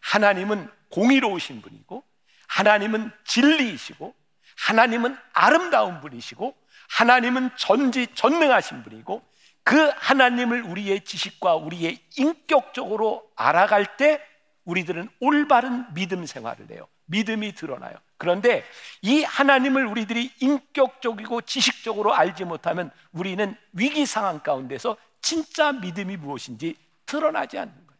하나님은 0.00 0.70
공의로우신 0.90 1.60
분이고, 1.60 2.04
하나님은 2.46 3.10
진리이시고, 3.24 4.14
하나님은 4.58 5.16
아름다운 5.32 6.00
분이시고, 6.00 6.56
하나님은 6.90 7.50
전지 7.56 8.06
전능하신 8.14 8.84
분이고 8.84 9.22
그 9.64 9.92
하나님을 9.96 10.62
우리의 10.62 11.04
지식과 11.04 11.56
우리의 11.56 11.98
인격적으로 12.16 13.28
알아갈 13.34 13.96
때 13.96 14.24
우리들은 14.68 15.08
올바른 15.20 15.86
믿음 15.94 16.26
생활을 16.26 16.70
해요. 16.70 16.86
믿음이 17.06 17.54
드러나요. 17.54 17.96
그런데 18.18 18.64
이 19.00 19.24
하나님을 19.24 19.86
우리들이 19.86 20.30
인격적이고 20.40 21.40
지식적으로 21.42 22.14
알지 22.14 22.44
못하면 22.44 22.90
우리는 23.12 23.56
위기 23.72 24.04
상황 24.04 24.40
가운데서 24.40 24.98
진짜 25.22 25.72
믿음이 25.72 26.18
무엇인지 26.18 26.76
드러나지 27.06 27.58
않는 27.58 27.74
거예요. 27.74 27.98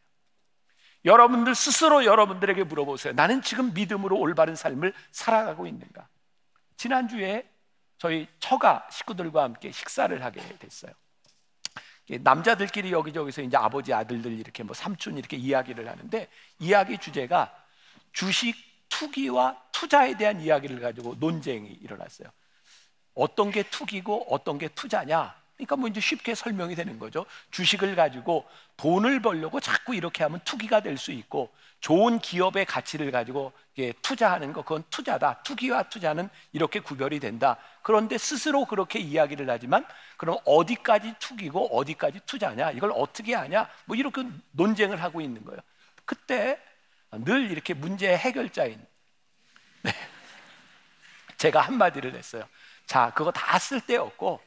여러분들 1.07 1.55
스스로 1.55 2.05
여러분들에게 2.05 2.65
물어보세요. 2.65 3.15
나는 3.15 3.41
지금 3.41 3.73
믿음으로 3.73 4.19
올바른 4.19 4.55
삶을 4.55 4.93
살아가고 5.11 5.67
있는가? 5.67 6.07
지난주에 6.77 7.49
저희 7.97 8.29
처가 8.41 8.87
식구들과 8.93 9.43
함께 9.43 9.73
식사를 9.73 10.23
하게 10.23 10.43
됐어요. 10.59 10.93
남자들끼리 12.09 12.93
여기저기서 12.93 13.43
이제 13.43 13.57
아버지 13.57 13.93
아들들 13.93 14.33
이렇게 14.33 14.63
뭐 14.63 14.75
삼촌 14.75 15.19
이렇게 15.19 15.37
이야기를 15.37 15.89
하는데 15.89 16.29
이야기 16.59 16.97
주제가 16.99 17.55
주식 18.13 18.57
투기와 18.89 19.61
투자에 19.73 20.17
대한 20.17 20.41
이야기를 20.41 20.81
가지고 20.81 21.17
논쟁이 21.21 21.69
일어났어요. 21.83 22.29
어떤 23.15 23.51
게 23.51 23.63
투기고 23.65 24.27
어떤 24.33 24.59
게 24.59 24.69
투자냐? 24.69 25.35
그러니까 25.57 25.77
뭐 25.77 25.89
이제 25.89 26.01
쉽게 26.01 26.35
설명이 26.35 26.75
되는 26.75 26.99
거죠. 26.99 27.27
주식을 27.51 27.97
가지고 27.97 28.47
돈을 28.77 29.21
벌려고 29.21 29.61
자꾸 29.61 29.95
이렇게 29.95 30.23
하면 30.23 30.41
투기가 30.45 30.81
될 30.81 30.97
수 30.97 31.13
있고 31.13 31.53
좋은 31.81 32.19
기업의 32.19 32.65
가치를 32.67 33.11
가지고 33.11 33.53
투자하는 34.03 34.53
거 34.53 34.63
그건 34.63 34.83
투자다. 34.91 35.43
투기와 35.45 35.85
투자는 35.85 36.29
이렇게 36.53 36.81
구별이 36.81 37.21
된다. 37.21 37.57
그런데 37.83 38.19
스스로 38.19 38.65
그렇게 38.65 38.99
이야기를 38.99 39.49
하지만 39.49 39.87
그럼 40.17 40.39
어디까지 40.45 41.15
투기고 41.21 41.79
어디까지 41.79 42.21
투자냐? 42.27 42.73
이걸 42.73 42.93
어떻게 42.95 43.35
하냐? 43.35 43.69
뭐 43.85 43.97
이렇게 43.97 44.25
논쟁을 44.51 45.03
하고 45.03 45.21
있는 45.21 45.45
거예요. 45.45 45.61
그때 46.05 46.61
늘 47.13 47.51
이렇게 47.51 47.75
문제 47.75 48.15
해결자인 48.17 48.85
네. 49.83 49.93
제가 51.37 51.61
한마디를 51.61 52.17
했어요. 52.17 52.43
자, 52.87 53.13
그거 53.15 53.31
다 53.31 53.59
쓸데없고 53.59 54.43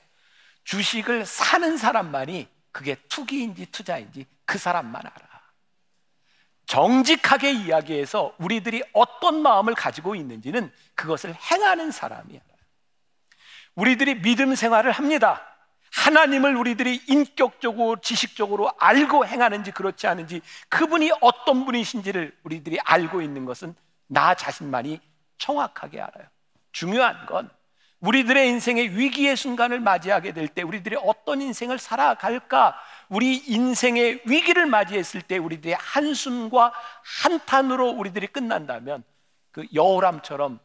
주식을 0.66 1.26
사는 1.26 1.78
사람만이 1.78 2.48
그게 2.72 2.96
투기인지 3.08 3.68
투자인지 3.68 4.26
그 4.46 4.58
사람만 4.58 5.02
알아. 5.06 5.31
정직하게 6.66 7.52
이야기해서 7.52 8.34
우리들이 8.38 8.84
어떤 8.94 9.42
마음을 9.42 9.76
가지고 9.76 10.16
있는지는 10.16 10.72
그것을 10.96 11.36
행하는 11.52 11.92
사람이 11.92 12.30
알아요. 12.30 12.58
우리들이 13.76 14.22
믿음 14.22 14.56
생활을 14.56 14.92
합니다. 14.92 15.42
하나님을 15.94 16.56
우리들이 16.56 17.02
인격적으로 17.08 18.00
지식적으로 18.00 18.72
알고 18.80 19.26
행하는지 19.26 19.72
그렇지 19.72 20.08
않은지 20.08 20.42
그분이 20.70 21.12
어떤 21.20 21.66
분이신지를 21.66 22.38
우리들이 22.44 22.80
알고 22.86 23.22
있는 23.22 23.46
것은 23.46 23.76
나 24.08 24.34
자신만이 24.34 25.02
정확하게 25.38 26.00
알아요. 26.02 26.28
중요한 26.72 27.26
건 27.26 27.50
우리들의 28.00 28.48
인생의 28.48 28.98
위기의 28.98 29.36
순간을 29.36 29.80
맞이하게 29.80 30.32
될 30.34 30.48
때 30.48 30.62
우리들이 30.64 30.96
어떤 31.04 31.42
인생을 31.42 31.78
살아갈까? 31.78 32.76
우리 33.12 33.36
인생의 33.36 34.22
위기를 34.26 34.66
맞이했을 34.66 35.22
때 35.22 35.38
우리들의 35.38 35.76
한숨과 35.76 36.74
한탄으로 37.24 37.90
우리들이 37.90 38.28
끝난다면 38.28 39.04
그 39.52 39.66
여호람처럼 39.74 40.60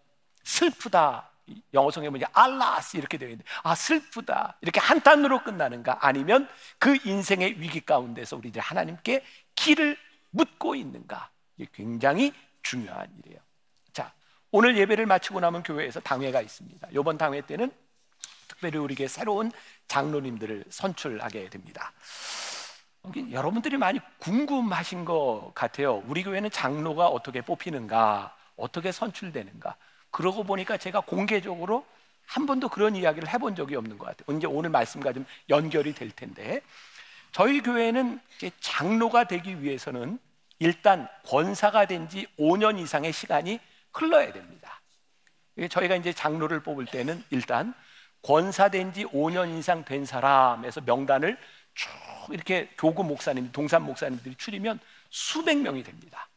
슬프다. 0.44 1.30
영어 1.74 1.92
성에 1.92 2.08
뭐냐 2.08 2.26
알라스 2.32 2.96
이렇게 2.96 3.18
되어 3.18 3.28
있는데 3.28 3.44
아 3.62 3.76
슬프다 3.76 4.56
이렇게 4.62 4.80
한탄으로 4.80 5.44
끝나는가 5.44 5.98
아니면 6.00 6.48
그 6.78 6.98
인생의 7.04 7.60
위기 7.60 7.80
가운데서 7.80 8.36
우리들 8.36 8.60
하나님께 8.60 9.24
길을 9.54 9.96
묻고 10.30 10.74
있는가 10.74 11.30
이게 11.56 11.70
굉장히 11.72 12.32
중요한 12.62 13.08
일이에요. 13.18 13.46
오늘 14.52 14.76
예배를 14.78 15.04
마치고 15.04 15.40
나면 15.40 15.62
교회에서 15.62 16.00
당회가 16.00 16.40
있습니다. 16.40 16.88
이번 16.92 17.18
당회 17.18 17.42
때는 17.42 17.70
특별히 18.48 18.78
우리에게 18.78 19.06
새로운 19.06 19.52
장로님들을 19.88 20.64
선출하게 20.70 21.50
됩니다. 21.50 21.92
여러분들이 23.30 23.76
많이 23.76 24.00
궁금하신 24.18 25.04
것 25.04 25.52
같아요. 25.54 26.02
우리 26.06 26.22
교회는 26.22 26.50
장로가 26.50 27.06
어떻게 27.08 27.40
뽑히는가, 27.40 28.34
어떻게 28.56 28.92
선출되는가. 28.92 29.76
그러고 30.10 30.44
보니까 30.44 30.76
제가 30.76 31.00
공개적으로 31.00 31.84
한 32.26 32.46
번도 32.46 32.68
그런 32.68 32.96
이야기를 32.96 33.28
해본 33.28 33.54
적이 33.54 33.76
없는 33.76 33.98
것 33.98 34.06
같아요. 34.06 34.36
이제 34.36 34.46
오늘 34.46 34.70
말씀과 34.70 35.12
좀 35.12 35.24
연결이 35.48 35.94
될 35.94 36.10
텐데, 36.10 36.60
저희 37.32 37.60
교회는 37.60 38.20
장로가 38.60 39.24
되기 39.24 39.62
위해서는 39.62 40.18
일단 40.58 41.06
권사가 41.26 41.86
된 41.86 42.08
지 42.08 42.26
5년 42.38 42.78
이상의 42.78 43.12
시간이 43.12 43.60
흘러야 43.92 44.32
됩니다. 44.32 44.80
저희가 45.70 45.96
이제 45.96 46.12
장로를 46.12 46.60
뽑을 46.60 46.86
때는 46.86 47.22
일단 47.30 47.74
권사된 48.22 48.92
지 48.92 49.04
5년 49.04 49.56
이상 49.58 49.84
된 49.84 50.04
사람에서 50.04 50.80
명단을 50.80 51.38
쭉 51.76 51.88
이렇게 52.32 52.68
교구 52.76 53.04
목사님, 53.04 53.52
동산 53.52 53.82
목사님들이 53.82 54.34
추리면 54.36 54.80
수백 55.10 55.58
명이 55.58 55.84
됩니다. 55.84 56.28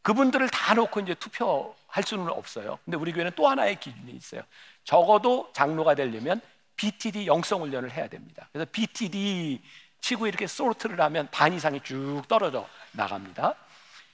그분들을 0.00 0.48
다 0.48 0.74
놓고 0.74 1.00
이제 1.00 1.14
투표할 1.14 2.02
수는 2.04 2.28
없어요. 2.28 2.78
근데 2.84 2.96
우리 2.96 3.12
교회는 3.12 3.32
또 3.36 3.48
하나의 3.48 3.80
기준이 3.80 4.12
있어요. 4.12 4.42
적어도 4.84 5.50
장로가 5.52 5.94
되려면 5.94 6.40
BTD 6.76 7.26
영성 7.26 7.62
훈련을 7.62 7.90
해야 7.90 8.08
됩니다. 8.08 8.48
그래서 8.52 8.70
BTD 8.70 9.62
치고 10.00 10.26
이렇게 10.26 10.46
소르트를 10.46 11.00
하면 11.00 11.28
반 11.30 11.52
이상이 11.52 11.80
쭉 11.82 12.22
떨어져 12.28 12.68
나갑니다. 12.92 13.54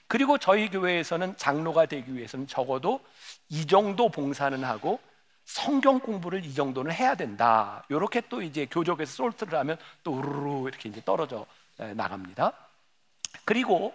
그리고 0.07 0.37
저희 0.37 0.69
교회에서는 0.69 1.37
장로가 1.37 1.85
되기 1.85 2.15
위해서는 2.15 2.47
적어도 2.47 3.01
이 3.49 3.65
정도 3.65 4.09
봉사는 4.09 4.63
하고 4.63 4.99
성경 5.51 5.99
공부를 5.99 6.45
이 6.45 6.53
정도는 6.53 6.93
해야 6.93 7.13
된다. 7.15 7.83
이렇게 7.89 8.21
또 8.29 8.41
이제 8.41 8.65
교족에서 8.65 9.11
솔트를 9.11 9.59
하면 9.59 9.77
또 10.01 10.13
우르르 10.13 10.69
이렇게 10.69 10.87
이제 10.87 11.01
떨어져 11.03 11.45
나갑니다. 11.77 12.53
그리고 13.43 13.93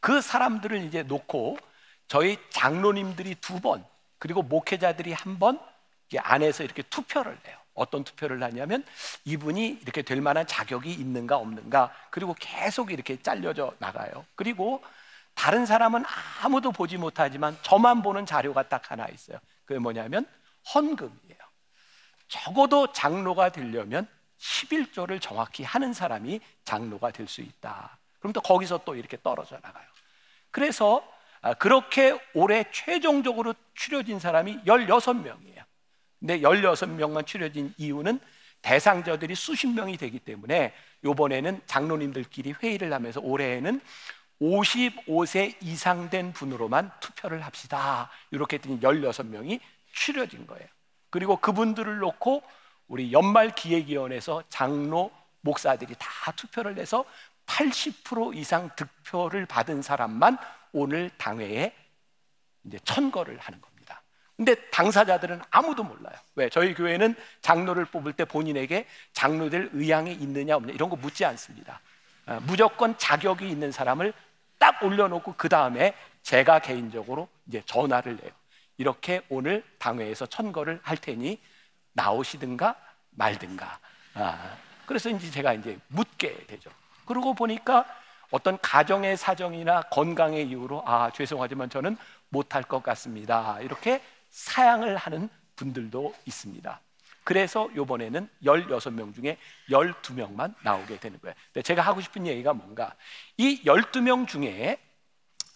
그 0.00 0.20
사람들을 0.20 0.84
이제 0.84 1.02
놓고 1.02 1.56
저희 2.08 2.36
장로님들이 2.50 3.36
두 3.36 3.58
번, 3.60 3.84
그리고 4.18 4.42
목회자들이 4.42 5.12
한 5.12 5.38
번 5.38 5.58
안에서 6.16 6.62
이렇게 6.64 6.82
투표를 6.82 7.38
해요. 7.46 7.56
어떤 7.74 8.04
투표를 8.04 8.42
하냐면 8.42 8.84
이분이 9.24 9.78
이렇게 9.82 10.02
될 10.02 10.20
만한 10.20 10.46
자격이 10.46 10.92
있는가 10.92 11.36
없는가 11.36 11.92
그리고 12.10 12.34
계속 12.38 12.90
이렇게 12.92 13.20
잘려져 13.20 13.72
나가요. 13.78 14.24
그리고 14.34 14.82
다른 15.34 15.64
사람은 15.64 16.04
아무도 16.42 16.72
보지 16.72 16.96
못하지만 16.96 17.56
저만 17.62 18.02
보는 18.02 18.26
자료가 18.26 18.68
딱 18.68 18.90
하나 18.90 19.06
있어요. 19.06 19.38
그게 19.64 19.78
뭐냐면 19.78 20.26
헌금이에요. 20.74 21.38
적어도 22.28 22.92
장로가 22.92 23.50
되려면 23.50 24.06
11조를 24.38 25.20
정확히 25.20 25.64
하는 25.64 25.92
사람이 25.92 26.40
장로가 26.64 27.10
될 27.10 27.26
수 27.26 27.40
있다. 27.40 27.98
그럼 28.18 28.32
또 28.32 28.40
거기서 28.40 28.82
또 28.84 28.94
이렇게 28.94 29.16
떨어져 29.22 29.58
나가요. 29.62 29.86
그래서 30.50 31.06
아, 31.40 31.54
그렇게 31.54 32.18
올해 32.34 32.64
최종적으로 32.72 33.54
추려진 33.74 34.18
사람이 34.18 34.64
16명이에요. 34.64 35.64
근데 36.18 36.40
16명만 36.40 37.26
추려진 37.26 37.72
이유는 37.76 38.18
대상자들이 38.62 39.36
수십 39.36 39.68
명이 39.68 39.96
되기 39.98 40.18
때문에 40.18 40.74
이번에는 41.04 41.60
장로님들끼리 41.66 42.54
회의를 42.60 42.92
하면서 42.92 43.20
올해에는 43.20 43.80
55세 44.40 45.54
이상 45.62 46.10
된 46.10 46.32
분으로만 46.32 46.90
투표를 47.00 47.44
합시다. 47.44 48.10
이렇게 48.32 48.56
했더니 48.56 48.80
16명이 48.80 49.60
추려진 49.92 50.46
거예요. 50.46 50.66
그리고 51.10 51.36
그분들을 51.36 51.98
놓고 51.98 52.42
우리 52.88 53.12
연말 53.12 53.54
기획위원회에서 53.54 54.44
장로 54.48 55.10
목사들이 55.40 55.94
다 55.98 56.32
투표를 56.32 56.78
해서 56.78 57.04
80% 57.46 58.36
이상 58.36 58.70
득표를 58.76 59.46
받은 59.46 59.82
사람만 59.82 60.38
오늘 60.72 61.10
당회에 61.16 61.74
이제 62.64 62.78
천거를 62.84 63.38
하는 63.38 63.60
겁니다. 63.60 64.02
근데 64.36 64.54
당사자들은 64.70 65.40
아무도 65.50 65.82
몰라요. 65.82 66.14
왜? 66.36 66.48
저희 66.48 66.74
교회는 66.74 67.16
장로를 67.40 67.86
뽑을 67.86 68.12
때 68.12 68.24
본인에게 68.24 68.86
장로될 69.12 69.70
의향이 69.72 70.12
있느냐 70.12 70.56
없느냐 70.56 70.74
이런 70.74 70.88
거 70.88 70.96
묻지 70.96 71.24
않습니다. 71.24 71.80
어, 72.26 72.38
무조건 72.46 72.96
자격이 72.96 73.48
있는 73.48 73.72
사람을 73.72 74.12
딱 74.58 74.82
올려놓고 74.82 75.34
그 75.36 75.48
다음에 75.48 75.94
제가 76.22 76.60
개인적으로 76.60 77.28
이제 77.46 77.62
전화를 77.64 78.22
해요. 78.22 78.30
이렇게 78.78 79.22
오늘 79.28 79.64
당회에서 79.78 80.26
천거를 80.26 80.80
할 80.82 80.96
테니 80.96 81.40
나오시든가 81.92 82.76
말든가. 83.10 83.78
아, 84.14 84.56
그래서 84.86 85.10
이제 85.10 85.30
제가 85.30 85.52
이제 85.52 85.78
묻게 85.88 86.46
되죠. 86.46 86.70
그러고 87.04 87.34
보니까 87.34 87.84
어떤 88.30 88.58
가정의 88.60 89.16
사정이나 89.16 89.82
건강의 89.82 90.46
이유로 90.48 90.82
아 90.86 91.10
죄송하지만 91.10 91.70
저는 91.70 91.96
못할 92.28 92.62
것 92.62 92.82
같습니다. 92.82 93.58
이렇게 93.60 94.02
사양을 94.30 94.96
하는 94.96 95.28
분들도 95.56 96.14
있습니다. 96.26 96.80
그래서 97.24 97.68
이번에는 97.72 98.28
16명 98.42 99.14
중에 99.14 99.36
12명만 99.70 100.54
나오게 100.62 100.98
되는 101.00 101.20
거예요. 101.20 101.34
근데 101.52 101.62
제가 101.62 101.82
하고 101.82 102.00
싶은 102.00 102.26
얘기가 102.26 102.54
뭔가 102.54 102.94
이 103.36 103.62
12명 103.64 104.26
중에 104.26 104.78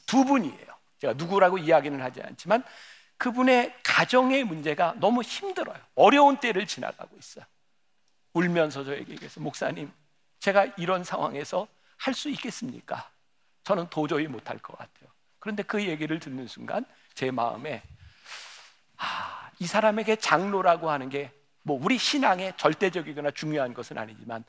두 0.06 0.24
분이에요. 0.24 0.66
제가 0.98 1.14
누구라고 1.14 1.58
이야기는 1.58 2.00
하지 2.00 2.20
않지만 2.22 2.62
그분의 3.22 3.72
가정의 3.84 4.42
문제가 4.42 4.94
너무 4.98 5.22
힘들어요. 5.22 5.78
어려운 5.94 6.38
때를 6.38 6.66
지나가고 6.66 7.16
있어요. 7.16 7.44
울면서 8.32 8.82
저에게 8.82 9.12
얘기해서 9.12 9.40
목사님, 9.40 9.92
제가 10.40 10.64
이런 10.76 11.04
상황에서 11.04 11.68
할 11.98 12.14
수 12.14 12.28
있겠습니까? 12.30 13.08
저는 13.62 13.88
도저히 13.90 14.26
못할 14.26 14.58
것 14.58 14.76
같아요. 14.76 15.08
그런데 15.38 15.62
그 15.62 15.84
얘기를 15.86 16.18
듣는 16.18 16.48
순간 16.48 16.84
제 17.14 17.30
마음에 17.30 17.84
아, 18.96 19.50
이 19.60 19.68
사람에게 19.68 20.16
장로라고 20.16 20.90
하는 20.90 21.08
게 21.08 21.30
뭐 21.62 21.78
우리 21.80 21.96
신앙에 21.96 22.52
절대적이거나 22.56 23.30
중요한 23.30 23.72
것은 23.72 23.96
아니지만 23.98 24.42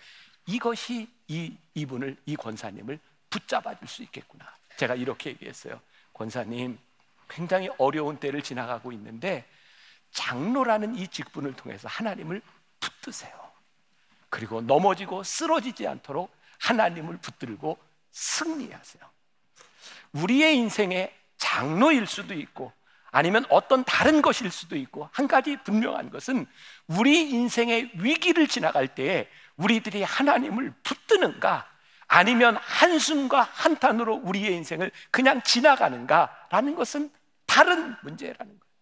이것이 0.48 1.08
이 1.28 1.56
이분을 1.76 2.18
이 2.26 2.36
권사님을 2.36 3.00
붙잡아 3.30 3.78
줄 3.78 3.88
수 3.88 4.02
있겠구나. 4.04 4.46
제가 4.78 4.96
이렇게 4.96 5.30
얘기했어요. 5.30 5.80
권사님, 6.14 6.80
굉장히 7.34 7.70
어려운 7.78 8.18
때를 8.18 8.42
지나가고 8.42 8.92
있는데 8.92 9.46
장로라는 10.12 10.96
이 10.96 11.08
직분을 11.08 11.54
통해서 11.54 11.88
하나님을 11.88 12.42
붙드세요. 12.80 13.32
그리고 14.30 14.62
넘어지고 14.62 15.24
쓰러지지 15.24 15.88
않도록 15.88 16.32
하나님을 16.60 17.18
붙들고 17.18 17.78
승리하세요. 18.12 19.04
우리의 20.14 20.58
인생에 20.58 21.14
장로일 21.38 22.08
수도 22.08 22.34
있고 22.34 22.72
아니면 23.12 23.46
어떤 23.50 23.84
다른 23.84 24.22
것일 24.22 24.50
수도 24.52 24.76
있고 24.76 25.10
한 25.12 25.28
가지 25.28 25.58
분명한 25.58 26.10
것은 26.10 26.46
우리 26.88 27.30
인생의 27.30 27.92
위기를 27.96 28.48
지나갈 28.48 28.88
때에 28.88 29.28
우리들이 29.58 30.04
하나님을 30.04 30.74
붙드는가 30.84 31.70
아니면 32.08 32.58
한숨과 32.58 33.42
한탄으로 33.42 34.16
우리의 34.24 34.56
인생을 34.56 34.92
그냥 35.12 35.42
지나가는가라는 35.42 36.76
것은 36.76 37.12
다른 37.54 37.96
문제라는 38.02 38.60
거예요. 38.60 38.74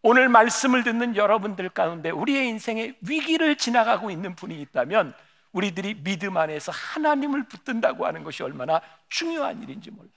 오늘 0.00 0.30
말씀을 0.30 0.84
듣는 0.84 1.16
여러분들 1.16 1.68
가운데 1.68 2.08
우리의 2.08 2.48
인생의 2.48 2.96
위기를 3.02 3.56
지나가고 3.56 4.10
있는 4.10 4.34
분이 4.34 4.58
있다면 4.62 5.12
우리들이 5.52 6.02
믿음 6.02 6.38
안에서 6.38 6.72
하나님을 6.72 7.46
붙든다고 7.48 8.06
하는 8.06 8.24
것이 8.24 8.42
얼마나 8.42 8.80
중요한 9.10 9.62
일인지 9.62 9.90
몰라요. 9.90 10.10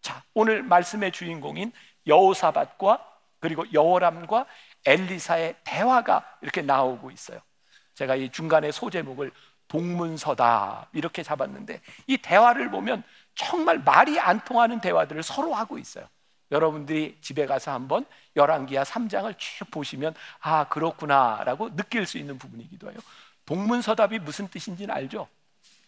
자, 0.00 0.22
오늘 0.32 0.62
말씀의 0.62 1.10
주인공인 1.10 1.72
여호사밧과 2.06 3.04
그리고 3.40 3.64
여호람과 3.72 4.46
엘리사의 4.86 5.56
대화가 5.64 6.38
이렇게 6.42 6.62
나오고 6.62 7.10
있어요. 7.10 7.40
제가 7.94 8.14
이 8.14 8.30
중간에 8.30 8.70
소제목을 8.70 9.32
동문서다 9.66 10.90
이렇게 10.92 11.24
잡았는데 11.24 11.80
이 12.06 12.18
대화를 12.18 12.70
보면 12.70 13.02
정말 13.34 13.80
말이 13.80 14.20
안 14.20 14.40
통하는 14.44 14.80
대화들을 14.80 15.22
서로 15.24 15.54
하고 15.54 15.78
있어요. 15.78 16.06
여러분들이 16.50 17.16
집에 17.20 17.46
가서 17.46 17.72
한번 17.72 18.04
열왕기하 18.36 18.82
3장을 18.82 19.34
쭉 19.38 19.70
보시면 19.70 20.14
아 20.40 20.68
그렇구나라고 20.68 21.76
느낄 21.76 22.06
수 22.06 22.18
있는 22.18 22.38
부분이기도 22.38 22.90
해요. 22.90 22.98
동문서답이 23.46 24.18
무슨 24.20 24.48
뜻인지는 24.48 24.94
알죠? 24.94 25.28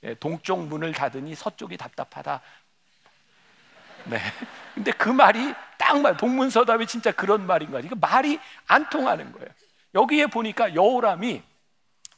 예, 0.05 0.15
동쪽 0.15 0.67
문을 0.67 0.93
닫으니 0.93 1.35
서쪽이 1.35 1.77
답답하다. 1.77 2.41
네. 4.05 4.19
근데 4.75 4.91
그 4.93 5.09
말이 5.09 5.55
딱 5.79 6.01
말, 6.01 6.17
동문서답이 6.17 6.87
진짜 6.87 7.13
그런 7.13 7.47
말인 7.47 7.71
거야. 7.71 7.81
이거 7.83 7.95
말이 7.97 8.39
안 8.67 8.89
통하는 8.91 9.31
거예요. 9.33 9.49
여기에 9.95 10.27
보니까 10.27 10.75
여호람이 10.75 11.43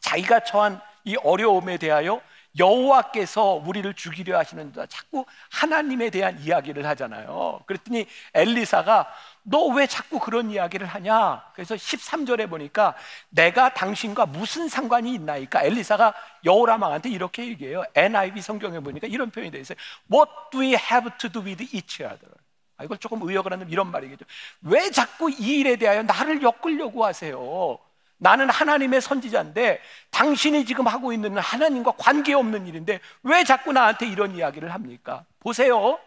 자기가 0.01 0.45
처한 0.45 0.81
이 1.05 1.17
어려움에 1.17 1.77
대하여 1.77 2.21
여호와께서 2.59 3.55
우리를 3.67 3.93
죽이려 3.95 4.39
하시는다. 4.39 4.87
자꾸 4.87 5.25
하나님에 5.51 6.11
대한 6.11 6.39
이야기를 6.41 6.87
하잖아요. 6.87 7.61
그랬더니 7.67 8.07
엘리사가 8.35 9.09
너 9.43 9.67
왜 9.75 9.87
자꾸 9.87 10.19
그런 10.21 10.51
이야기를 10.51 10.87
하냐? 10.87 11.45
그래서 11.55 11.75
13절에 11.75 12.49
보니까 12.49 12.95
내가 13.31 13.75
당신과 13.75 14.27
무슨 14.27 14.69
상관이 14.69 15.13
있나이까? 15.15 15.63
엘리사가 15.65 16.15
여호람 16.45 16.83
왕한테 16.83 17.11
이렇게 17.11 17.45
얘기해요. 17.47 17.85
NIV 17.95 18.41
성경에 18.43 18.81
보니까 18.81 19.07
이런 19.09 19.31
표현이 19.31 19.51
되어 19.51 19.61
있어요. 19.61 19.77
What 20.13 20.31
do 20.53 20.61
we 20.61 20.69
have 20.75 21.11
to 21.19 21.31
do 21.31 21.43
with 21.43 21.63
each 21.75 22.03
other? 22.03 22.35
아, 22.77 22.85
이걸 22.85 22.99
조금 22.99 23.23
의역을 23.23 23.53
하면 23.53 23.69
이런 23.71 23.91
말이겠죠. 23.91 24.25
왜 24.63 24.91
자꾸 24.91 25.31
이 25.31 25.61
일에 25.61 25.77
대하여 25.77 26.03
나를 26.03 26.41
엮으려고 26.43 27.05
하세요? 27.05 27.79
나는 28.25 28.49
하나님의 28.49 29.03
선지자인데 29.03 29.83
당신이 30.11 30.65
지금 30.65 30.87
하고 30.87 31.13
있는 31.13 31.37
하나님과 31.37 31.93
관계없는 31.99 32.67
일인데 32.67 33.01
왜 33.23 33.45
자꾸 33.45 33.71
나한테 33.73 34.07
이런 34.07 34.35
이야기를 34.35 34.73
합니까? 34.73 35.27
보세요. 35.41 35.99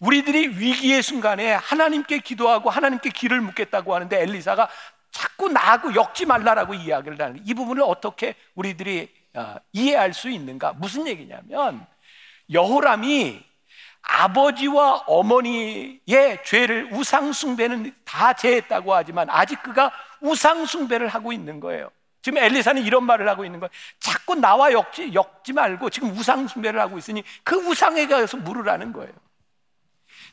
우리들이 0.00 0.48
위기의 0.48 1.02
순간에 1.02 1.52
하나님께 1.52 2.20
기도하고 2.20 2.70
하나님께 2.70 3.10
길을 3.10 3.42
묻겠다고 3.42 3.94
하는데 3.94 4.18
엘리사가 4.18 4.66
자꾸 5.10 5.50
나하고 5.50 5.94
엮지 5.94 6.24
말라라고 6.24 6.72
이야기를 6.72 7.20
하는 7.20 7.42
이 7.44 7.52
부분을 7.52 7.82
어떻게 7.82 8.34
우리들이 8.54 9.12
아, 9.34 9.58
이해할 9.72 10.14
수 10.14 10.30
있는가? 10.30 10.72
무슨 10.72 11.06
얘기냐면 11.06 11.86
여호람이 12.50 13.44
아버지와 14.00 15.04
어머니의 15.06 16.38
죄를 16.46 16.88
우상숭배는 16.92 17.94
다 18.06 18.32
제했다고 18.32 18.94
하지만 18.94 19.28
아직 19.28 19.62
그가 19.62 19.92
우상숭배를 20.22 21.08
하고 21.08 21.32
있는 21.32 21.60
거예요. 21.60 21.90
지금 22.22 22.38
엘리사는 22.38 22.82
이런 22.82 23.04
말을 23.04 23.28
하고 23.28 23.44
있는 23.44 23.60
거예요. 23.60 23.70
자꾸 23.98 24.36
나와 24.36 24.72
엮지, 24.72 25.12
엮지 25.12 25.52
말고 25.52 25.90
지금 25.90 26.10
우상숭배를 26.10 26.80
하고 26.80 26.96
있으니 26.96 27.24
그 27.42 27.56
우상에 27.56 28.06
가서 28.06 28.36
물으라는 28.36 28.92
거예요. 28.92 29.12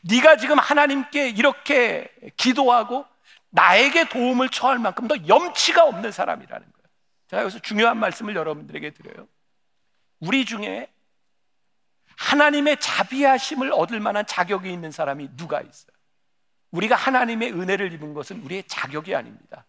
네가 0.02 0.38
지금 0.38 0.60
하나님께 0.60 1.30
이렇게 1.30 2.10
기도하고 2.38 3.06
나에게 3.50 4.08
도움을 4.10 4.50
처할 4.50 4.78
만큼 4.78 5.08
더 5.08 5.16
염치가 5.28 5.84
없는 5.84 6.12
사람이라는 6.12 6.62
거예요. 6.62 6.88
제가 7.28 7.42
여기서 7.44 7.60
중요한 7.60 7.98
말씀을 7.98 8.36
여러분들에게 8.36 8.92
드려요. 8.92 9.28
우리 10.20 10.46
중에 10.46 10.88
하나님의 12.16 12.78
자비하심을 12.80 13.72
얻을 13.72 14.00
만한 14.00 14.26
자격이 14.26 14.72
있는 14.72 14.92
사람이 14.92 15.30
누가 15.36 15.62
있어요? 15.62 15.96
우리가 16.72 16.96
하나님의 16.96 17.54
은혜를 17.54 17.94
입은 17.94 18.14
것은 18.14 18.44
우리의 18.44 18.64
자격이 18.68 19.16
아닙니다. 19.16 19.66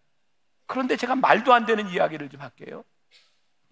그런데 0.70 0.96
제가 0.96 1.16
말도 1.16 1.52
안 1.52 1.66
되는 1.66 1.88
이야기를 1.88 2.28
좀 2.28 2.40
할게요. 2.40 2.84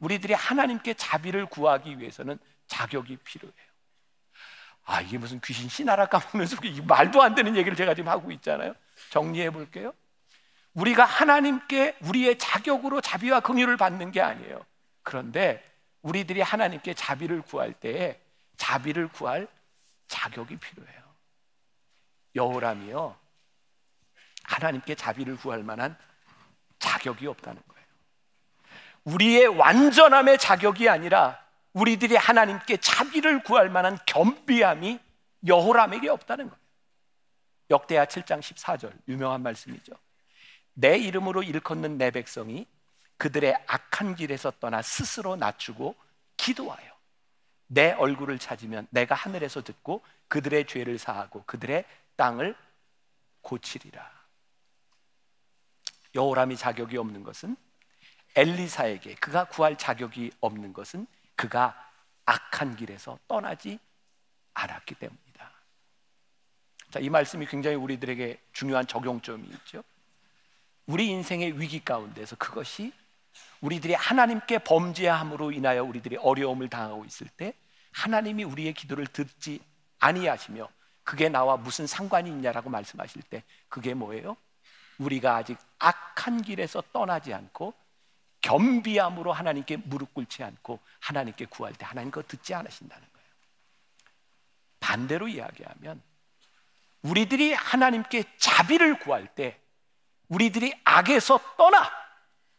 우리들이 0.00 0.34
하나님께 0.34 0.94
자비를 0.94 1.46
구하기 1.46 2.00
위해서는 2.00 2.40
자격이 2.66 3.18
필요해요. 3.18 3.68
아, 4.84 5.00
이게 5.00 5.16
무슨 5.16 5.40
귀신 5.40 5.68
씨나라 5.68 6.06
까먹는 6.06 6.46
소리, 6.46 6.80
말도 6.80 7.22
안 7.22 7.36
되는 7.36 7.54
얘기를 7.54 7.76
제가 7.76 7.94
지금 7.94 8.08
하고 8.08 8.32
있잖아요. 8.32 8.74
정리해 9.10 9.50
볼게요. 9.50 9.92
우리가 10.74 11.04
하나님께 11.04 11.98
우리의 12.00 12.36
자격으로 12.36 13.00
자비와 13.00 13.40
긍휼을 13.40 13.76
받는 13.76 14.10
게 14.10 14.20
아니에요. 14.20 14.66
그런데 15.04 15.64
우리들이 16.02 16.40
하나님께 16.40 16.94
자비를 16.94 17.42
구할 17.42 17.74
때에 17.74 18.20
자비를 18.56 19.06
구할 19.06 19.46
자격이 20.08 20.56
필요해요. 20.56 21.02
여호람이요. 22.34 23.16
하나님께 24.42 24.96
자비를 24.96 25.36
구할 25.36 25.62
만한 25.62 25.96
자격이 26.78 27.26
없다는 27.26 27.60
거예요. 27.66 27.86
우리의 29.04 29.46
완전함의 29.46 30.38
자격이 30.38 30.88
아니라 30.88 31.40
우리들이 31.72 32.16
하나님께 32.16 32.78
자비를 32.78 33.42
구할 33.42 33.68
만한 33.68 33.98
겸비함이 34.06 34.98
여호람에게 35.46 36.08
없다는 36.08 36.48
거예요. 36.48 36.62
역대하 37.70 38.06
7장 38.06 38.40
14절 38.40 38.92
유명한 39.08 39.42
말씀이죠. 39.42 39.92
내 40.74 40.96
이름으로 40.96 41.42
일컫는 41.42 41.98
내 41.98 42.10
백성이 42.10 42.66
그들의 43.18 43.54
악한 43.66 44.14
길에서 44.14 44.52
떠나 44.60 44.80
스스로 44.80 45.36
낮추고 45.36 45.94
기도하여 46.36 46.92
내 47.66 47.92
얼굴을 47.92 48.38
찾으면 48.38 48.86
내가 48.90 49.14
하늘에서 49.14 49.62
듣고 49.62 50.02
그들의 50.28 50.66
죄를 50.66 50.98
사하고 50.98 51.42
그들의 51.44 51.84
땅을 52.16 52.54
고치리라. 53.42 54.17
여호람이 56.18 56.56
자격이 56.56 56.96
없는 56.96 57.22
것은 57.22 57.56
엘리사에게 58.34 59.14
그가 59.14 59.44
구할 59.44 59.78
자격이 59.78 60.32
없는 60.40 60.72
것은 60.72 61.06
그가 61.36 61.76
악한 62.26 62.74
길에서 62.74 63.18
떠나지 63.28 63.78
않았기 64.54 64.96
때문이다. 64.96 65.50
자, 66.90 66.98
이 66.98 67.08
말씀이 67.08 67.46
굉장히 67.46 67.76
우리들에게 67.76 68.40
중요한 68.52 68.86
적용점이 68.86 69.46
있죠. 69.48 69.84
우리 70.86 71.06
인생의 71.08 71.60
위기 71.60 71.84
가운데서 71.84 72.34
그것이 72.36 72.92
우리들이 73.60 73.94
하나님께 73.94 74.58
범죄함으로 74.58 75.52
인하여 75.52 75.84
우리들이 75.84 76.16
어려움을 76.16 76.68
당하고 76.68 77.04
있을 77.04 77.28
때 77.28 77.54
하나님이 77.92 78.42
우리의 78.42 78.74
기도를 78.74 79.06
듣지 79.06 79.60
아니하시며 80.00 80.68
그게 81.04 81.28
나와 81.28 81.56
무슨 81.56 81.86
상관이 81.86 82.28
있냐라고 82.30 82.70
말씀하실 82.70 83.22
때 83.22 83.44
그게 83.68 83.94
뭐예요? 83.94 84.36
우리가 84.98 85.36
아직 85.36 85.58
악한 85.78 86.42
길에서 86.42 86.82
떠나지 86.92 87.32
않고 87.32 87.74
겸비함으로 88.40 89.32
하나님께 89.32 89.78
무릎 89.78 90.14
꿇지 90.14 90.42
않고 90.44 90.80
하나님께 91.00 91.46
구할 91.46 91.72
때 91.72 91.84
하나님 91.84 92.10
그거 92.10 92.26
듣지 92.26 92.54
않으신다는 92.54 93.06
거예요. 93.12 93.28
반대로 94.80 95.28
이야기하면 95.28 96.02
우리들이 97.02 97.52
하나님께 97.52 98.24
자비를 98.38 98.98
구할 98.98 99.26
때 99.26 99.58
우리들이 100.28 100.72
악에서 100.84 101.40
떠나 101.56 101.90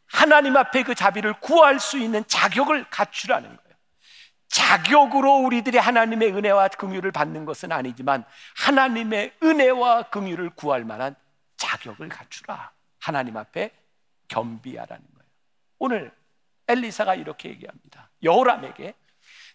하나님 0.07 0.57
앞에 0.57 0.83
그 0.83 0.95
자비를 0.95 1.39
구할 1.39 1.79
수 1.79 1.97
있는 1.97 2.25
자격을 2.27 2.89
갖추라는 2.89 3.47
거예요. 3.47 3.69
자격으로 4.47 5.37
우리들이 5.37 5.77
하나님의 5.77 6.33
은혜와 6.33 6.69
긍휼을 6.69 7.11
받는 7.11 7.45
것은 7.45 7.71
아니지만 7.71 8.25
하나님의 8.57 9.35
은혜와 9.43 10.09
긍휼을 10.09 10.49
구할 10.51 10.83
만한 10.83 11.15
자격을 11.59 12.09
갖추라. 12.09 12.71
하나님 12.99 13.37
앞에 13.37 13.71
겸비하라는 14.27 15.05
거예요. 15.13 15.29
오늘 15.77 16.11
엘리사가 16.67 17.15
이렇게 17.15 17.49
얘기합니다. 17.49 18.09
여호람에게 18.23 18.95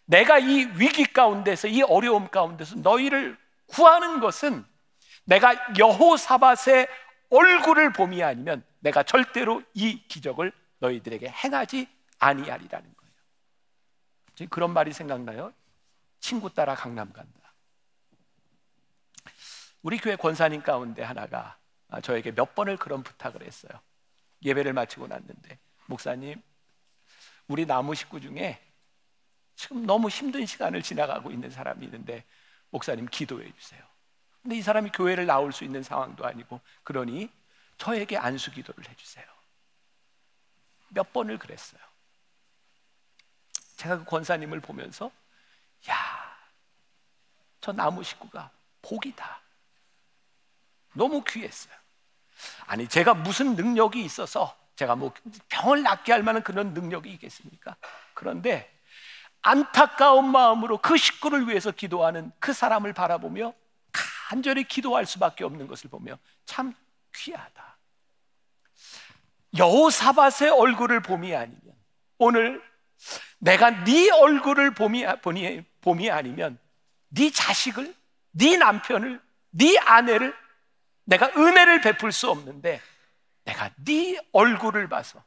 내가 0.04 0.38
이 0.38 0.66
위기 0.76 1.04
가운데서 1.04 1.68
이 1.68 1.82
어려움 1.82 2.28
가운데서 2.28 2.76
너희를 2.76 3.38
구하는 3.66 4.20
것은 4.20 4.64
내가 5.24 5.54
여호사밧의 5.78 6.86
얼굴을 7.30 7.92
봄이 7.92 8.22
아니면 8.22 8.62
내가 8.80 9.02
절대로 9.02 9.62
이 9.72 10.06
기적을 10.06 10.52
너희들에게 10.80 11.26
행하지 11.28 11.88
아니하리라는 12.18 12.94
거예요. 12.94 14.48
그런 14.50 14.72
말이 14.72 14.92
생각나요. 14.92 15.52
친구 16.20 16.52
따라 16.52 16.74
강남 16.74 17.12
간다. 17.12 17.54
우리 19.82 19.98
교회 19.98 20.16
권사님 20.16 20.62
가운데 20.62 21.02
하나가 21.02 21.56
저에게 22.00 22.32
몇 22.32 22.54
번을 22.54 22.76
그런 22.76 23.02
부탁을 23.02 23.42
했어요. 23.42 23.72
예배를 24.42 24.72
마치고 24.72 25.06
났는데 25.06 25.58
목사님, 25.86 26.42
우리 27.48 27.66
나무 27.66 27.94
식구 27.94 28.20
중에 28.20 28.60
지금 29.56 29.86
너무 29.86 30.08
힘든 30.08 30.46
시간을 30.46 30.82
지나가고 30.82 31.30
있는 31.30 31.50
사람이 31.50 31.84
있는데 31.84 32.24
목사님 32.70 33.06
기도해 33.06 33.52
주세요. 33.56 33.82
근데 34.42 34.56
이 34.56 34.62
사람이 34.62 34.90
교회를 34.90 35.26
나올 35.26 35.52
수 35.52 35.64
있는 35.64 35.82
상황도 35.82 36.26
아니고 36.26 36.60
그러니 36.82 37.30
저에게 37.78 38.16
안수 38.16 38.50
기도를 38.50 38.88
해 38.88 38.94
주세요. 38.96 39.24
몇 40.88 41.12
번을 41.12 41.38
그랬어요. 41.38 41.80
제가 43.76 43.98
그 43.98 44.04
권사님을 44.04 44.60
보면서 44.60 45.10
야, 45.88 45.94
저 47.60 47.72
나무 47.72 48.02
식구가 48.02 48.50
복이다. 48.82 49.40
너무 50.94 51.22
귀했어요. 51.24 51.74
아니 52.66 52.88
제가 52.88 53.14
무슨 53.14 53.56
능력이 53.56 54.04
있어서 54.04 54.56
제가 54.76 54.96
뭐 54.96 55.12
병을 55.48 55.82
낫게 55.82 56.12
할 56.12 56.22
만한 56.22 56.42
그런 56.42 56.74
능력이 56.74 57.10
있겠습니까? 57.12 57.76
그런데 58.14 58.70
안타까운 59.42 60.30
마음으로 60.30 60.78
그 60.78 60.96
식구를 60.96 61.48
위해서 61.48 61.70
기도하는 61.70 62.32
그 62.38 62.52
사람을 62.52 62.92
바라보며 62.92 63.52
간절히 63.92 64.64
기도할 64.64 65.06
수밖에 65.06 65.44
없는 65.44 65.66
것을 65.66 65.90
보며 65.90 66.18
참 66.46 66.74
귀하다. 67.14 67.76
여호사밧의 69.56 70.50
얼굴을 70.50 71.00
봄이 71.02 71.34
아니면 71.34 71.60
오늘 72.18 72.62
내가 73.38 73.84
네 73.84 74.10
얼굴을 74.10 74.74
봄이, 74.74 75.04
봄이, 75.22 75.62
봄이 75.82 76.10
아니면 76.10 76.58
네 77.08 77.30
자식을, 77.30 77.94
네 78.32 78.56
남편을, 78.56 79.20
네 79.50 79.78
아내를 79.78 80.34
내가 81.04 81.28
은혜를 81.36 81.80
베풀 81.80 82.12
수 82.12 82.30
없는데 82.30 82.80
내가 83.44 83.70
네 83.76 84.18
얼굴을 84.32 84.88
봐서 84.88 85.22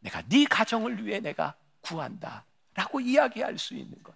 내가 0.00 0.22
네 0.22 0.44
가정을 0.44 1.04
위해 1.06 1.20
내가 1.20 1.54
구한다라고 1.80 3.00
이야기할 3.00 3.58
수 3.58 3.74
있는 3.74 4.02
것. 4.02 4.14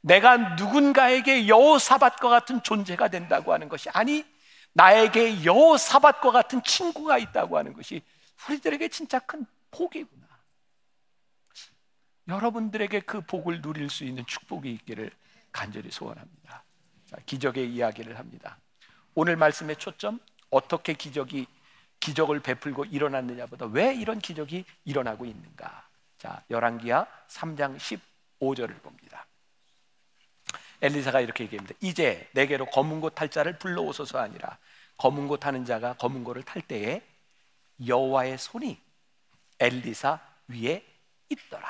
내가 0.00 0.36
누군가에게 0.56 1.46
여호사밧과 1.46 2.28
같은 2.28 2.62
존재가 2.62 3.08
된다고 3.08 3.52
하는 3.52 3.68
것이 3.68 3.88
아니 3.90 4.24
나에게 4.72 5.44
여호사밧과 5.44 6.30
같은 6.32 6.62
친구가 6.62 7.18
있다고 7.18 7.58
하는 7.58 7.72
것이 7.72 8.02
우리들에게 8.48 8.88
진짜 8.88 9.18
큰 9.20 9.46
복이구나. 9.70 10.22
여러분들에게 12.28 13.00
그 13.00 13.20
복을 13.20 13.60
누릴 13.62 13.90
수 13.90 14.04
있는 14.04 14.24
축복이 14.26 14.72
있기를 14.72 15.10
간절히 15.50 15.90
소원합니다. 15.90 16.64
자, 17.06 17.16
기적의 17.26 17.72
이야기를 17.72 18.18
합니다. 18.18 18.58
오늘 19.14 19.36
말씀의 19.36 19.76
초점 19.76 20.18
어떻게 20.50 20.94
기적이 20.94 21.46
기적을 22.00 22.40
베풀고 22.40 22.86
일어났느냐보다 22.86 23.66
왜 23.66 23.94
이런 23.94 24.18
기적이 24.18 24.64
일어나고 24.84 25.24
있는가? 25.24 25.88
자, 26.18 26.42
열왕기하 26.50 27.06
3장 27.28 27.78
15절을 27.78 28.82
봅니다. 28.82 29.26
엘리사가 30.80 31.20
이렇게 31.20 31.44
얘기합니다. 31.44 31.76
이제 31.80 32.28
내게로 32.32 32.66
검은 32.66 33.00
고 33.00 33.10
탈 33.10 33.28
자를 33.28 33.58
불러오소서 33.58 34.18
아니라 34.18 34.58
검은 34.96 35.28
고 35.28 35.36
타는 35.36 35.64
자가 35.64 35.94
검은 35.94 36.24
고를 36.24 36.42
탈 36.42 36.60
때에 36.62 37.02
여호와의 37.86 38.38
손이 38.38 38.80
엘리사 39.60 40.18
위에 40.48 40.84
있더라. 41.28 41.68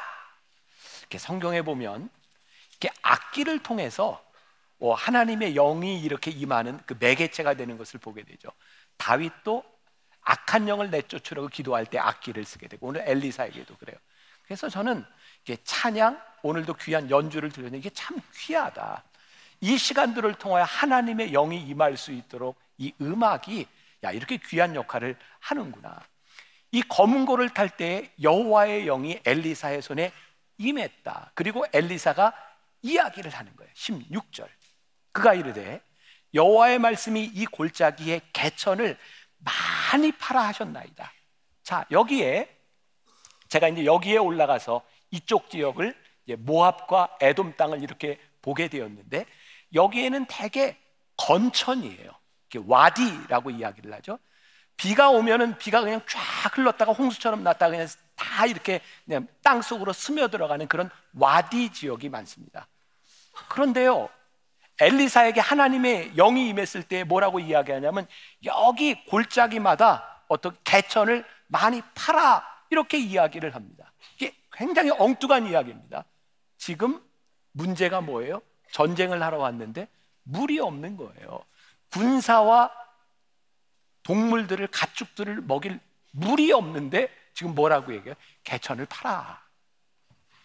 이렇게 1.00 1.18
성경에 1.18 1.60
보면 1.62 2.08
이렇게 2.70 2.90
악기를 3.02 3.62
통해서 3.62 4.12
어, 4.12 4.31
하나님의 4.90 5.54
영이 5.54 6.00
이렇게 6.02 6.30
임하는 6.30 6.80
그 6.86 6.96
매개체가 6.98 7.54
되는 7.54 7.78
것을 7.78 8.00
보게 8.00 8.24
되죠. 8.24 8.50
다윗도 8.96 9.64
악한 10.22 10.68
영을 10.68 10.90
내쫓으려고 10.90 11.48
기도할 11.48 11.86
때 11.86 11.98
악기를 11.98 12.44
쓰게 12.44 12.68
되고 12.68 12.86
오늘 12.88 13.02
엘리사에게도 13.06 13.76
그래요. 13.76 13.96
그래서 14.44 14.68
저는 14.68 15.04
이게 15.44 15.56
찬양 15.64 16.20
오늘도 16.42 16.74
귀한 16.74 17.10
연주를 17.10 17.50
들으는 17.50 17.78
이게 17.78 17.90
참 17.90 18.20
귀하다. 18.34 19.04
이 19.60 19.78
시간들을 19.78 20.34
통하여 20.34 20.64
하나님의 20.64 21.30
영이 21.30 21.60
임할 21.60 21.96
수 21.96 22.10
있도록 22.12 22.56
이 22.78 22.92
음악이 23.00 23.66
야 24.02 24.10
이렇게 24.10 24.36
귀한 24.36 24.74
역할을 24.74 25.16
하는구나. 25.38 26.00
이 26.72 26.82
검은 26.82 27.26
고를 27.26 27.50
탈 27.50 27.68
때 27.68 28.10
여호와의 28.20 28.86
영이 28.86 29.20
엘리사의 29.24 29.82
손에 29.82 30.12
임했다. 30.58 31.30
그리고 31.34 31.64
엘리사가 31.72 32.32
이야기를 32.82 33.30
하는 33.30 33.54
거예요. 33.56 33.72
16절. 33.74 34.48
그가 35.12 35.34
이르되 35.34 35.80
여호와의 36.34 36.78
말씀이 36.78 37.24
이 37.24 37.46
골짜기에 37.46 38.22
개천을 38.32 38.98
많이 39.38 40.12
팔아 40.12 40.48
하셨나이다. 40.48 41.12
자, 41.62 41.86
여기에 41.90 42.48
제가 43.48 43.68
이제 43.68 43.84
여기에 43.84 44.16
올라가서 44.16 44.82
이쪽 45.10 45.50
지역을 45.50 45.94
모압과 46.38 47.18
에돔 47.20 47.56
땅을 47.56 47.82
이렇게 47.82 48.18
보게 48.40 48.68
되었는데 48.68 49.26
여기에는 49.74 50.26
대개 50.26 50.76
건천이에요. 51.16 52.10
와디라고 52.66 53.50
이야기를 53.50 53.92
하죠. 53.94 54.18
비가 54.76 55.10
오면은 55.10 55.58
비가 55.58 55.80
그냥 55.80 56.00
쫙 56.08 56.56
흘렀다가 56.56 56.92
홍수처럼 56.92 57.42
났다가 57.42 57.70
그냥 57.70 57.86
다 58.16 58.46
이렇게 58.46 58.80
그냥 59.04 59.26
땅 59.42 59.62
속으로 59.62 59.92
스며들어가는 59.92 60.66
그런 60.66 60.90
와디 61.14 61.72
지역이 61.72 62.08
많습니다. 62.08 62.68
그런데요, 63.48 64.08
엘리사에게 64.82 65.40
하나님의 65.40 66.14
영이 66.16 66.48
임했을 66.48 66.82
때 66.82 67.04
뭐라고 67.04 67.38
이야기하냐면 67.38 68.08
여기 68.44 69.04
골짜기마다 69.04 70.24
어떤 70.26 70.56
개천을 70.64 71.24
많이 71.46 71.82
팔아 71.94 72.44
이렇게 72.70 72.98
이야기를 72.98 73.54
합니다. 73.54 73.92
이게 74.16 74.34
굉장히 74.50 74.90
엉뚱한 74.90 75.46
이야기입니다. 75.46 76.04
지금 76.56 77.00
문제가 77.52 78.00
뭐예요? 78.00 78.42
전쟁을 78.72 79.22
하러 79.22 79.38
왔는데 79.38 79.86
물이 80.24 80.58
없는 80.58 80.96
거예요. 80.96 81.44
군사와 81.92 82.72
동물들을 84.02 84.66
가축들을 84.66 85.42
먹일 85.42 85.78
물이 86.10 86.50
없는데 86.50 87.08
지금 87.34 87.54
뭐라고 87.54 87.94
얘기해요? 87.94 88.14
개천을 88.42 88.86
팔아. 88.86 89.40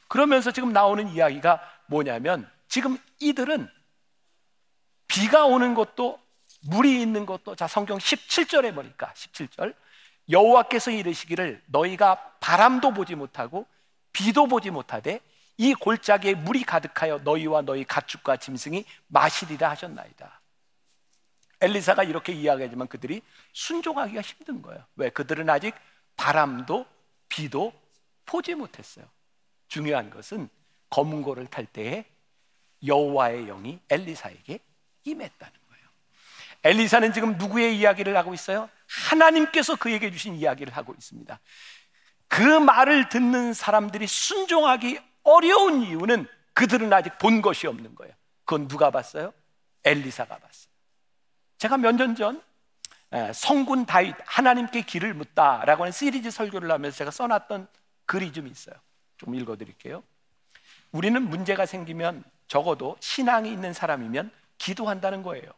그러면서 0.07 0.51
지금 0.51 0.73
나오는 0.73 1.07
이야기가 1.07 1.59
뭐냐면 1.87 2.47
지금 2.67 2.97
이들은 3.19 3.67
비가 5.07 5.45
오는 5.45 5.73
것도 5.73 6.19
물이 6.61 7.01
있는 7.01 7.25
것도 7.25 7.55
자 7.55 7.67
성경 7.67 7.97
17절에 7.97 8.73
보니까 8.75 9.11
17절 9.15 9.73
여호와께서 10.29 10.91
이르시기를 10.91 11.63
너희가 11.67 12.15
바람도 12.39 12.93
보지 12.93 13.15
못하고 13.15 13.65
비도 14.11 14.47
보지 14.47 14.71
못하되 14.71 15.21
이 15.57 15.73
골짜기에 15.73 16.35
물이 16.35 16.63
가득하여 16.63 17.19
너희와 17.19 17.61
너희 17.61 17.83
가축과 17.83 18.37
짐승이 18.37 18.85
마시리라 19.07 19.69
하셨나이다. 19.71 20.41
엘리사가 21.61 22.03
이렇게 22.03 22.33
이야기하지만 22.33 22.87
그들이 22.87 23.21
순종하기가 23.53 24.21
힘든 24.21 24.61
거예요. 24.61 24.83
왜? 24.95 25.09
그들은 25.09 25.49
아직 25.49 25.73
바람도 26.15 26.85
비도 27.29 27.73
보지 28.25 28.53
못했어요. 28.53 29.05
중요한 29.67 30.09
것은 30.09 30.49
검은 30.89 31.23
고를 31.23 31.47
탈 31.47 31.65
때에 31.65 32.05
여호와의 32.85 33.47
영이 33.47 33.79
엘리사에게 33.89 34.59
임했다는 35.11 35.53
거예요. 35.69 35.87
엘리사는 36.63 37.13
지금 37.13 37.37
누구의 37.37 37.77
이야기를 37.77 38.15
하고 38.17 38.33
있어요? 38.33 38.69
하나님께서 39.09 39.75
그에게 39.75 40.11
주신 40.11 40.35
이야기를 40.35 40.75
하고 40.75 40.93
있습니다. 40.93 41.39
그 42.27 42.41
말을 42.41 43.09
듣는 43.09 43.53
사람들이 43.53 44.05
순종하기 44.07 44.99
어려운 45.23 45.81
이유는 45.83 46.27
그들은 46.53 46.91
아직 46.91 47.17
본 47.17 47.41
것이 47.41 47.67
없는 47.67 47.95
거예요. 47.95 48.13
그건 48.45 48.67
누가 48.67 48.89
봤어요? 48.91 49.33
엘리사가 49.83 50.37
봤어요. 50.37 50.67
제가 51.57 51.77
몇 51.77 51.95
년 51.95 52.15
전 52.15 52.41
성군 53.33 53.85
다윗 53.85 54.15
하나님께 54.25 54.81
길을 54.81 55.13
묻다라고 55.13 55.83
하는 55.83 55.91
시리즈 55.91 56.29
설교를 56.29 56.69
하면서 56.71 56.97
제가 56.97 57.11
써놨던 57.11 57.67
글이 58.05 58.33
좀 58.33 58.47
있어요. 58.47 58.75
좀 59.17 59.33
읽어드릴게요. 59.35 60.03
우리는 60.91 61.21
문제가 61.21 61.65
생기면 61.65 62.23
적어도 62.47 62.97
신앙이 62.99 63.51
있는 63.51 63.73
사람이면 63.73 64.31
기도한다는 64.57 65.23
거예요. 65.23 65.51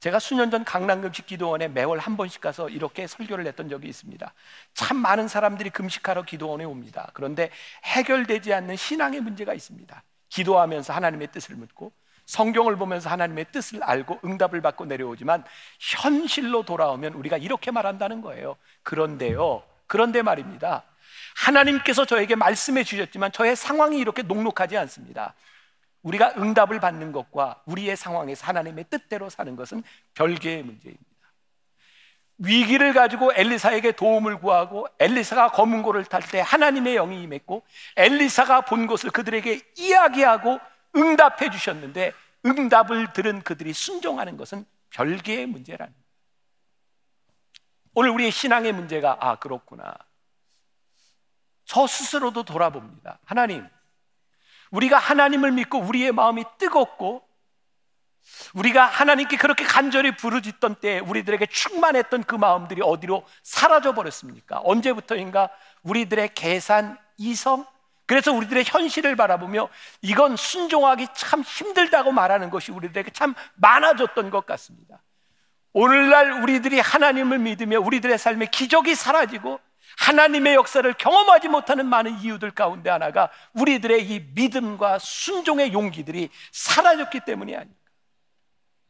제가 0.00 0.18
수년 0.18 0.50
전 0.50 0.64
강남금식 0.64 1.26
기도원에 1.26 1.68
매월 1.68 2.00
한 2.00 2.16
번씩 2.16 2.40
가서 2.40 2.68
이렇게 2.68 3.06
설교를 3.06 3.46
했던 3.46 3.68
적이 3.68 3.88
있습니다. 3.88 4.34
참 4.74 4.96
많은 4.96 5.28
사람들이 5.28 5.70
금식하러 5.70 6.22
기도원에 6.22 6.64
옵니다. 6.64 7.10
그런데 7.14 7.50
해결되지 7.84 8.52
않는 8.52 8.74
신앙의 8.74 9.20
문제가 9.20 9.54
있습니다. 9.54 10.02
기도하면서 10.28 10.92
하나님의 10.92 11.28
뜻을 11.30 11.54
묻고 11.54 11.92
성경을 12.26 12.76
보면서 12.76 13.10
하나님의 13.10 13.46
뜻을 13.52 13.82
알고 13.84 14.20
응답을 14.24 14.60
받고 14.60 14.86
내려오지만 14.86 15.44
현실로 15.78 16.64
돌아오면 16.64 17.14
우리가 17.14 17.36
이렇게 17.36 17.70
말한다는 17.70 18.22
거예요. 18.22 18.56
그런데요. 18.82 19.62
그런데 19.86 20.22
말입니다. 20.22 20.82
하나님께서 21.36 22.06
저에게 22.06 22.34
말씀해 22.34 22.84
주셨지만 22.84 23.30
저의 23.32 23.54
상황이 23.54 23.98
이렇게 23.98 24.22
녹록하지 24.22 24.76
않습니다. 24.78 25.34
우리가 26.02 26.34
응답을 26.36 26.80
받는 26.80 27.12
것과 27.12 27.62
우리의 27.66 27.96
상황에서 27.96 28.46
하나님의 28.46 28.84
뜻대로 28.90 29.30
사는 29.30 29.54
것은 29.56 29.82
별개의 30.14 30.62
문제입니다. 30.62 31.12
위기를 32.38 32.92
가지고 32.92 33.32
엘리사에게 33.34 33.92
도움을 33.92 34.40
구하고 34.40 34.88
엘리사가 34.98 35.52
검은 35.52 35.82
고를 35.82 36.04
탈 36.04 36.22
때 36.22 36.40
하나님의 36.40 36.94
영이 36.94 37.22
임했고 37.22 37.62
엘리사가 37.96 38.62
본 38.62 38.86
것을 38.86 39.10
그들에게 39.10 39.60
이야기하고 39.76 40.58
응답해 40.96 41.50
주셨는데 41.50 42.12
응답을 42.44 43.12
들은 43.12 43.42
그들이 43.42 43.72
순종하는 43.72 44.36
것은 44.36 44.64
별개의 44.90 45.46
문제라는. 45.46 45.94
오늘 47.94 48.10
우리의 48.10 48.30
신앙의 48.30 48.72
문제가 48.72 49.18
아 49.20 49.36
그렇구나. 49.36 49.94
저 51.64 51.86
스스로도 51.86 52.42
돌아봅니다. 52.42 53.18
하나님, 53.24 53.66
우리가 54.72 54.98
하나님을 54.98 55.52
믿고 55.52 55.78
우리의 55.78 56.12
마음이 56.12 56.44
뜨겁고 56.58 57.22
우리가 58.54 58.84
하나님께 58.84 59.36
그렇게 59.36 59.64
간절히 59.64 60.16
부르짖던 60.16 60.76
때 60.76 60.98
우리들에게 61.00 61.46
충만했던 61.46 62.24
그 62.24 62.34
마음들이 62.34 62.80
어디로 62.82 63.24
사라져 63.42 63.94
버렸습니까? 63.94 64.60
언제부터인가 64.64 65.50
우리들의 65.82 66.34
계산, 66.34 66.98
이성, 67.16 67.66
그래서 68.06 68.32
우리들의 68.32 68.64
현실을 68.66 69.16
바라보며 69.16 69.68
이건 70.02 70.36
순종하기 70.36 71.08
참 71.14 71.42
힘들다고 71.42 72.12
말하는 72.12 72.50
것이 72.50 72.72
우리들에게 72.72 73.10
참 73.12 73.34
많아졌던 73.54 74.30
것 74.30 74.46
같습니다. 74.46 75.02
오늘날 75.72 76.42
우리들이 76.42 76.80
하나님을 76.80 77.38
믿으며 77.38 77.80
우리들의 77.80 78.18
삶에 78.18 78.46
기적이 78.46 78.94
사라지고 78.94 79.60
하나님의 79.98 80.54
역사를 80.54 80.92
경험하지 80.94 81.48
못하는 81.48 81.86
많은 81.86 82.18
이유들 82.20 82.52
가운데 82.52 82.90
하나가 82.90 83.30
우리들의 83.54 84.08
이 84.08 84.20
믿음과 84.34 84.98
순종의 84.98 85.72
용기들이 85.72 86.30
사라졌기 86.50 87.20
때문이 87.20 87.54
아닙니까? 87.54 87.80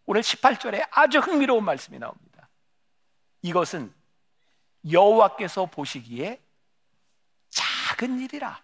오늘 0.06 0.22
18절에 0.22 0.86
아주 0.90 1.18
흥미로운 1.18 1.64
말씀이 1.64 1.98
나옵니다. 1.98 2.48
이것은 3.42 3.92
여호와께서 4.90 5.66
보시기에 5.66 6.40
작은 7.50 8.20
일이라. 8.20 8.62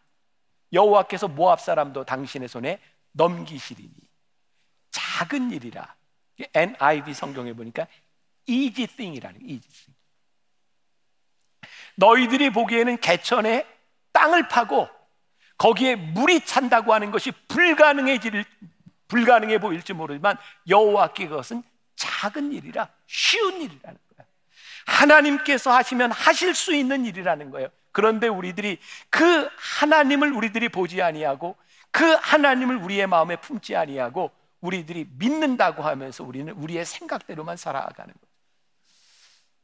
여호와께서 0.72 1.28
모압 1.28 1.60
사람도 1.60 2.04
당신의 2.04 2.48
손에 2.48 2.80
넘기시리니 3.12 3.94
작은 4.90 5.50
일이라. 5.52 5.96
NIV 6.54 7.14
성경에 7.14 7.52
보니까 7.52 7.86
easy 8.46 8.86
thing이라는 8.86 9.40
easy 9.42 9.60
thing. 9.60 9.97
너희들이 11.98 12.50
보기에는 12.50 12.98
개천에 12.98 13.66
땅을 14.12 14.48
파고 14.48 14.88
거기에 15.56 15.96
물이 15.96 16.44
찬다고 16.44 16.94
하는 16.94 17.10
것이 17.10 17.32
불가능해질 17.48 18.44
불가능해 19.08 19.58
보일지 19.58 19.92
모르지만 19.92 20.36
여호와께 20.68 21.28
그것은 21.28 21.62
작은 21.96 22.52
일이라 22.52 22.88
쉬운 23.06 23.54
일이라는 23.54 23.80
거야. 23.82 24.26
하나님께서 24.86 25.72
하시면 25.72 26.12
하실 26.12 26.54
수 26.54 26.74
있는 26.74 27.04
일이라는 27.04 27.50
거예요. 27.50 27.68
그런데 27.90 28.28
우리들이 28.28 28.78
그 29.10 29.48
하나님을 29.56 30.32
우리들이 30.32 30.68
보지 30.68 31.02
아니하고 31.02 31.56
그 31.90 32.04
하나님을 32.04 32.76
우리의 32.76 33.08
마음에 33.08 33.36
품지 33.36 33.74
아니하고 33.74 34.30
우리들이 34.60 35.08
믿는다고 35.18 35.82
하면서 35.82 36.22
우리는 36.22 36.52
우리의 36.52 36.84
생각대로만 36.84 37.56
살아가는 37.56 38.14
거예요. 38.14 38.28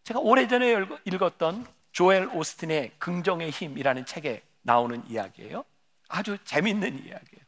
제가 0.02 0.20
오래전에 0.20 0.86
읽었던 1.04 1.66
조엘 1.94 2.28
오스틴의 2.34 2.92
긍정의 2.98 3.50
힘이라는 3.50 4.04
책에 4.04 4.42
나오는 4.62 5.02
이야기예요. 5.08 5.64
아주 6.08 6.36
재밌는 6.44 7.06
이야기예요. 7.06 7.44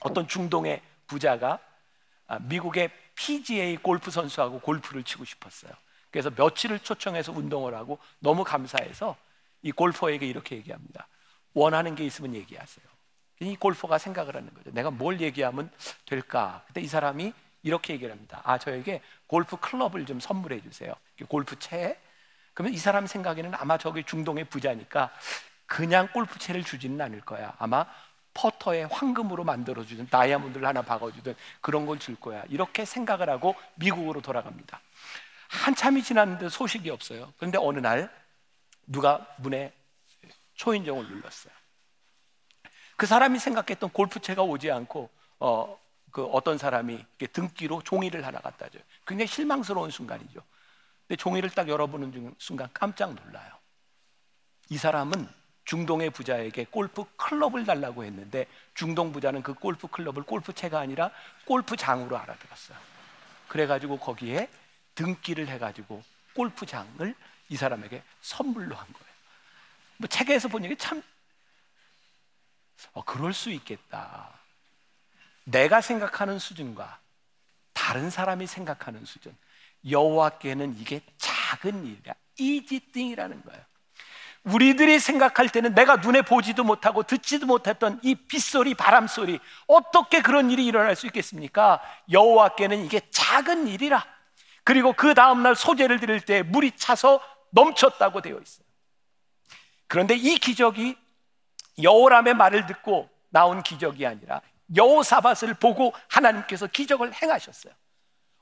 어떤 0.00 0.26
중동의 0.26 0.82
부자가 1.06 1.60
아, 2.26 2.40
미국의 2.40 2.90
PGA 3.14 3.76
골프 3.76 4.10
선수하고 4.10 4.60
골프를 4.60 5.04
치고 5.04 5.24
싶었어요. 5.24 5.72
그래서 6.10 6.30
며칠을 6.30 6.80
초청해서 6.80 7.30
운동을 7.32 7.74
하고 7.74 7.98
너무 8.18 8.42
감사해서 8.42 9.16
이 9.62 9.70
골퍼에게 9.70 10.26
이렇게 10.26 10.56
얘기합니다. 10.56 11.06
원하는 11.54 11.94
게 11.94 12.04
있으면 12.04 12.34
얘기하세요. 12.34 12.84
이 13.40 13.54
골퍼가 13.56 13.98
생각을 13.98 14.34
하는 14.34 14.52
거죠. 14.54 14.72
내가 14.72 14.90
뭘 14.90 15.20
얘기하면 15.20 15.70
될까? 16.06 16.64
그때 16.66 16.80
이 16.80 16.88
사람이 16.88 17.32
이렇게 17.62 17.92
얘기를 17.92 18.12
합니다. 18.12 18.40
아, 18.44 18.58
저에게 18.58 19.02
골프 19.28 19.56
클럽을 19.56 20.04
좀 20.04 20.18
선물해 20.18 20.62
주세요. 20.62 20.94
골프채. 21.28 21.96
그러면 22.54 22.74
이 22.74 22.78
사람 22.78 23.06
생각에는 23.06 23.54
아마 23.54 23.78
저기 23.78 24.04
중동의 24.04 24.44
부자니까 24.44 25.10
그냥 25.66 26.08
골프채를 26.12 26.64
주지는 26.64 27.00
않을 27.00 27.20
거야. 27.22 27.54
아마 27.58 27.86
퍼터에 28.34 28.84
황금으로 28.84 29.44
만들어주든 29.44 30.08
다이아몬드를 30.08 30.66
하나 30.66 30.82
박아주든 30.82 31.34
그런 31.60 31.86
걸 31.86 31.98
줄 31.98 32.16
거야. 32.16 32.44
이렇게 32.48 32.84
생각을 32.84 33.28
하고 33.30 33.54
미국으로 33.74 34.20
돌아갑니다. 34.20 34.80
한참이 35.48 36.02
지났는데 36.02 36.48
소식이 36.48 36.88
없어요. 36.90 37.32
그런데 37.36 37.58
어느 37.58 37.78
날 37.78 38.10
누가 38.86 39.26
문에 39.38 39.72
초인종을 40.54 41.06
눌렀어요. 41.08 41.52
그 42.96 43.06
사람이 43.06 43.38
생각했던 43.38 43.90
골프채가 43.90 44.42
오지 44.42 44.70
않고 44.70 45.10
어, 45.40 45.78
그 46.10 46.24
어떤 46.26 46.56
사람이 46.58 47.04
등기로 47.32 47.82
종이를 47.82 48.24
하나 48.26 48.38
갖다 48.40 48.68
줘요. 48.68 48.82
굉장히 49.06 49.26
실망스러운 49.28 49.90
순간이죠. 49.90 50.40
근데 51.12 51.20
종이를 51.20 51.50
딱 51.50 51.68
열어보는 51.68 52.34
순간 52.38 52.70
깜짝 52.72 53.12
놀라요. 53.12 53.52
이 54.70 54.78
사람은 54.78 55.28
중동의 55.66 56.08
부자에게 56.08 56.64
골프 56.70 57.04
클럽을 57.16 57.66
달라고 57.66 58.04
했는데 58.04 58.46
중동 58.72 59.12
부자는 59.12 59.42
그 59.42 59.52
골프 59.52 59.88
클럽을 59.88 60.22
골프채가 60.22 60.80
아니라 60.80 61.10
골프장으로 61.44 62.16
알아들었어요. 62.16 62.78
그래가지고 63.48 63.98
거기에 63.98 64.48
등기를 64.94 65.48
해가지고 65.48 66.02
골프장을 66.34 67.14
이 67.50 67.56
사람에게 67.56 68.02
선물로 68.22 68.74
한 68.74 68.90
거예요. 68.90 69.14
뭐 69.98 70.08
책에서 70.08 70.48
본 70.48 70.64
얘기 70.64 70.76
참, 70.76 71.02
어, 72.94 73.04
그럴 73.04 73.34
수 73.34 73.50
있겠다. 73.50 74.32
내가 75.44 75.82
생각하는 75.82 76.38
수준과 76.38 77.00
다른 77.74 78.08
사람이 78.08 78.46
생각하는 78.46 79.04
수준. 79.04 79.36
여호와께는 79.88 80.76
이게 80.78 81.00
작은 81.18 81.84
일이야. 81.84 82.14
이지띵이라는 82.38 83.42
거예요. 83.44 83.62
우리들이 84.44 84.98
생각할 84.98 85.48
때는 85.48 85.74
내가 85.74 85.96
눈에 85.96 86.22
보지도 86.22 86.64
못하고 86.64 87.04
듣지도 87.04 87.46
못했던 87.46 88.00
이 88.02 88.14
빗소리, 88.14 88.74
바람소리, 88.74 89.38
어떻게 89.68 90.20
그런 90.20 90.50
일이 90.50 90.66
일어날 90.66 90.96
수 90.96 91.06
있겠습니까? 91.06 91.80
여호와께는 92.10 92.84
이게 92.84 93.00
작은 93.10 93.68
일이라. 93.68 94.04
그리고 94.64 94.92
그 94.92 95.14
다음 95.14 95.42
날 95.42 95.54
소재를 95.54 96.00
드릴 96.00 96.20
때 96.20 96.42
물이 96.42 96.72
차서 96.76 97.20
넘쳤다고 97.50 98.20
되어 98.20 98.38
있어요. 98.38 98.66
그런데 99.86 100.14
이 100.14 100.38
기적이 100.38 100.96
여호람의 101.80 102.34
말을 102.34 102.66
듣고 102.66 103.08
나온 103.28 103.62
기적이 103.62 104.06
아니라 104.06 104.40
여호사밧을 104.74 105.54
보고 105.60 105.92
하나님께서 106.08 106.66
기적을 106.66 107.12
행하셨어요. 107.14 107.72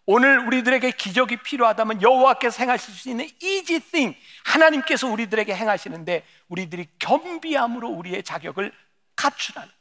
오늘 0.07 0.47
우리들에게 0.47 0.91
기적이 0.93 1.39
필요하다면 1.39 2.03
여호와께서 2.03 2.63
행하실 2.63 2.95
수 2.95 3.11
있는 3.11 3.29
easy 3.43 3.81
thing 3.81 4.19
하나님께서 4.45 5.07
우리들에게 5.09 5.55
행하시는데 5.55 6.25
우리들이 6.49 6.89
겸비함으로 6.99 7.89
우리의 7.89 8.23
자격을 8.23 8.73
갖추라는 9.15 9.69
거예요. 9.69 9.81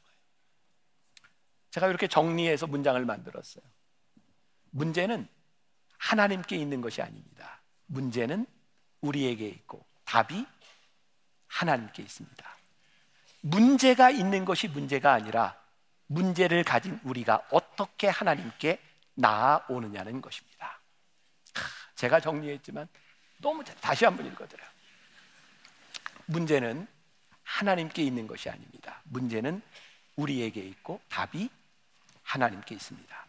제가 1.71 1.87
이렇게 1.87 2.07
정리해서 2.07 2.67
문장을 2.67 3.03
만들었어요. 3.03 3.63
문제는 4.71 5.27
하나님께 5.97 6.55
있는 6.55 6.81
것이 6.81 7.01
아닙니다. 7.01 7.61
문제는 7.87 8.45
우리에게 9.01 9.47
있고 9.47 9.83
답이 10.05 10.45
하나님께 11.47 12.03
있습니다. 12.03 12.57
문제가 13.41 14.09
있는 14.09 14.45
것이 14.45 14.67
문제가 14.67 15.13
아니라 15.13 15.57
문제를 16.07 16.63
가진 16.63 16.99
우리가 17.03 17.45
어떻게 17.51 18.07
하나님께 18.07 18.79
나아오느냐는 19.19 20.21
것입니다. 20.21 20.79
제가 21.95 22.19
정리했지만 22.19 22.87
너무 23.41 23.63
다시 23.81 24.05
한번 24.05 24.25
읽어드려요. 24.25 24.67
문제는 26.25 26.87
하나님께 27.43 28.03
있는 28.03 28.27
것이 28.27 28.49
아닙니다. 28.49 29.01
문제는 29.05 29.61
우리에게 30.15 30.61
있고 30.61 31.01
답이 31.09 31.49
하나님께 32.23 32.75
있습니다. 32.75 33.25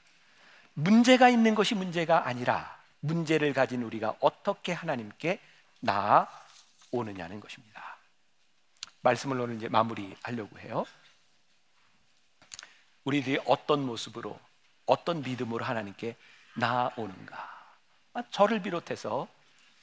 문제가 0.75 1.29
있는 1.29 1.55
것이 1.55 1.75
문제가 1.75 2.27
아니라 2.27 2.79
문제를 3.01 3.53
가진 3.53 3.83
우리가 3.83 4.17
어떻게 4.21 4.73
하나님께 4.73 5.41
나아오느냐는 5.81 7.41
것입니다. 7.41 7.97
말씀을 9.03 9.41
오늘 9.41 9.57
이제 9.57 9.69
마무리하려고 9.69 10.59
해요. 10.59 10.85
우리들이 13.05 13.41
어떤 13.47 13.85
모습으로 13.87 14.39
어떤 14.91 15.23
믿음으로 15.23 15.65
하나님께 15.65 16.17
나아오는가? 16.57 17.37
아, 18.15 18.23
저를 18.31 18.61
비롯해서 18.61 19.29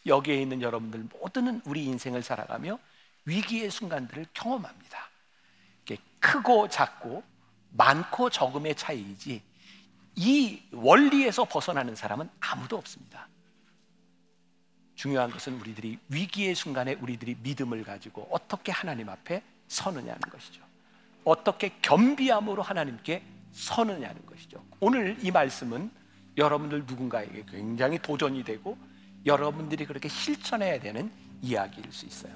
여기에 0.05 0.41
있는 0.41 0.61
여러분들 0.61 1.07
모두는 1.19 1.61
우리 1.65 1.85
인생을 1.85 2.23
살아가며 2.23 2.79
위기의 3.25 3.71
순간들을 3.71 4.27
경험합니다. 4.33 5.07
크고 6.19 6.67
작고 6.67 7.23
많고 7.71 8.29
적음의 8.29 8.75
차이이지 8.75 9.41
이 10.15 10.63
원리에서 10.71 11.45
벗어나는 11.45 11.95
사람은 11.95 12.29
아무도 12.39 12.77
없습니다. 12.77 13.27
중요한 14.95 15.29
것은 15.29 15.59
우리들이 15.59 15.99
위기의 16.09 16.55
순간에 16.55 16.95
우리들이 16.95 17.37
믿음을 17.43 17.83
가지고 17.83 18.27
어떻게 18.31 18.71
하나님 18.71 19.09
앞에 19.09 19.43
서느냐는 19.67 20.19
것이죠. 20.21 20.61
어떻게 21.23 21.77
겸비함으로 21.81 22.63
하나님께 22.63 23.23
서느냐는 23.51 24.25
것이죠. 24.25 24.63
오늘 24.79 25.17
이 25.21 25.31
말씀은 25.31 25.91
여러분들 26.37 26.85
누군가에게 26.85 27.43
굉장히 27.49 27.99
도전이 27.99 28.43
되고 28.43 28.77
여러분들이 29.25 29.85
그렇게 29.85 30.07
실천해야 30.07 30.79
되는 30.79 31.11
이야기일 31.41 31.91
수 31.91 32.05
있어요. 32.05 32.33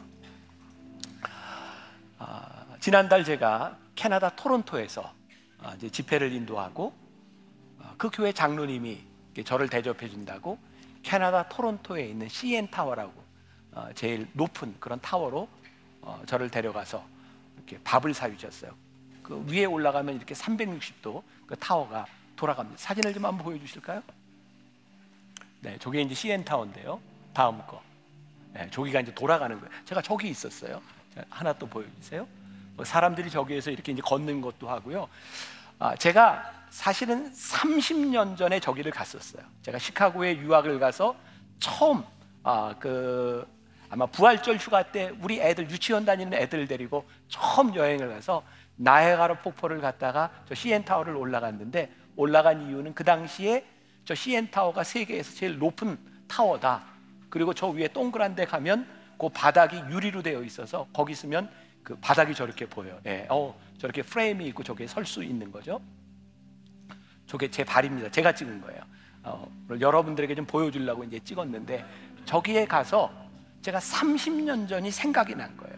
아, 2.17 2.65
지난달 2.79 3.23
제가 3.23 3.77
캐나다 3.95 4.35
토론토에서 4.35 5.13
아, 5.59 5.75
이제 5.75 5.89
집회를 5.89 6.31
인도하고 6.33 6.93
아, 7.79 7.93
그 7.97 8.09
교회 8.11 8.31
장로님이 8.31 9.03
저를 9.45 9.69
대접해 9.69 10.09
준다고 10.09 10.57
캐나다 11.03 11.47
토론토에 11.47 12.07
있는 12.07 12.27
CN 12.27 12.69
타워라고 12.69 13.23
어, 13.73 13.89
제일 13.95 14.27
높은 14.33 14.75
그런 14.79 14.99
타워로 14.99 15.47
어, 16.01 16.21
저를 16.25 16.49
데려가서 16.49 17.03
이렇게 17.55 17.79
밥을 17.83 18.13
사주셨어요. 18.13 18.75
그 19.23 19.43
위에 19.47 19.65
올라가면 19.65 20.15
이렇게 20.15 20.33
360도 20.33 21.23
그 21.45 21.55
타워가 21.57 22.05
돌아갑니다. 22.35 22.77
사진을 22.77 23.13
좀 23.13 23.25
한번 23.25 23.45
보여주실까요? 23.45 24.01
네, 25.61 25.77
저게 25.79 26.01
이제 26.01 26.15
CN 26.15 26.43
타워인데요. 26.43 26.99
다음 27.33 27.65
거. 27.67 27.81
네, 28.53 28.67
저기가 28.71 28.99
이제 29.01 29.13
돌아가는 29.13 29.57
거예요. 29.59 29.71
제가 29.85 30.01
저기 30.01 30.29
있었어요. 30.29 30.81
하나 31.29 31.53
또 31.53 31.67
보여주세요. 31.67 32.27
뭐 32.75 32.85
사람들이 32.85 33.29
저기에서 33.29 33.71
이렇게 33.71 33.91
이제 33.91 34.01
걷는 34.01 34.41
것도 34.41 34.69
하고요. 34.69 35.07
아, 35.79 35.95
제가 35.95 36.51
사실은 36.69 37.31
30년 37.31 38.37
전에 38.37 38.59
저기를 38.59 38.91
갔었어요. 38.91 39.43
제가 39.61 39.77
시카고에 39.77 40.37
유학을 40.37 40.79
가서 40.79 41.15
처음 41.59 42.03
아, 42.43 42.73
그 42.79 43.47
아마 43.89 44.05
부활절 44.05 44.57
휴가 44.57 44.83
때 44.83 45.11
우리 45.21 45.41
애들 45.41 45.69
유치원 45.69 46.05
다니는 46.05 46.33
애들 46.33 46.67
데리고 46.67 47.05
처음 47.27 47.75
여행을 47.75 48.09
가서 48.09 48.41
나해가라 48.75 49.41
폭포를 49.41 49.79
갔다가 49.81 50.31
저 50.47 50.55
CN 50.55 50.85
타워를 50.85 51.15
올라갔는데 51.15 51.91
올라간 52.15 52.67
이유는 52.67 52.93
그 52.93 53.03
당시에 53.03 53.65
저 54.05 54.15
CN 54.15 54.49
타워가 54.51 54.83
세계에서 54.83 55.35
제일 55.35 55.57
높은 55.59 55.97
타워다. 56.27 56.83
그리고 57.29 57.53
저 57.53 57.67
위에 57.67 57.87
동그란 57.87 58.35
데 58.35 58.45
가면 58.45 58.87
그 59.17 59.29
바닥이 59.29 59.77
유리로 59.89 60.21
되어 60.23 60.43
있어서 60.43 60.87
거기 60.93 61.13
있으면 61.13 61.49
그 61.83 61.95
바닥이 62.01 62.33
저렇게 62.33 62.65
보여요. 62.65 62.99
예, 63.05 63.27
어, 63.29 63.57
저렇게 63.77 64.01
프레임이 64.01 64.45
있고 64.47 64.63
저게 64.63 64.87
설 64.87 65.05
수 65.05 65.23
있는 65.23 65.51
거죠. 65.51 65.79
저게 67.27 67.49
제 67.49 67.63
발입니다. 67.63 68.09
제가 68.09 68.33
찍은 68.33 68.61
거예요. 68.61 68.81
어, 69.23 69.49
여러분들에게 69.79 70.35
좀 70.35 70.45
보여주려고 70.45 71.03
이제 71.03 71.19
찍었는데 71.19 71.85
저기에 72.25 72.65
가서 72.65 73.11
제가 73.61 73.79
30년 73.79 74.67
전이 74.67 74.91
생각이 74.91 75.35
난 75.35 75.55
거예요. 75.55 75.77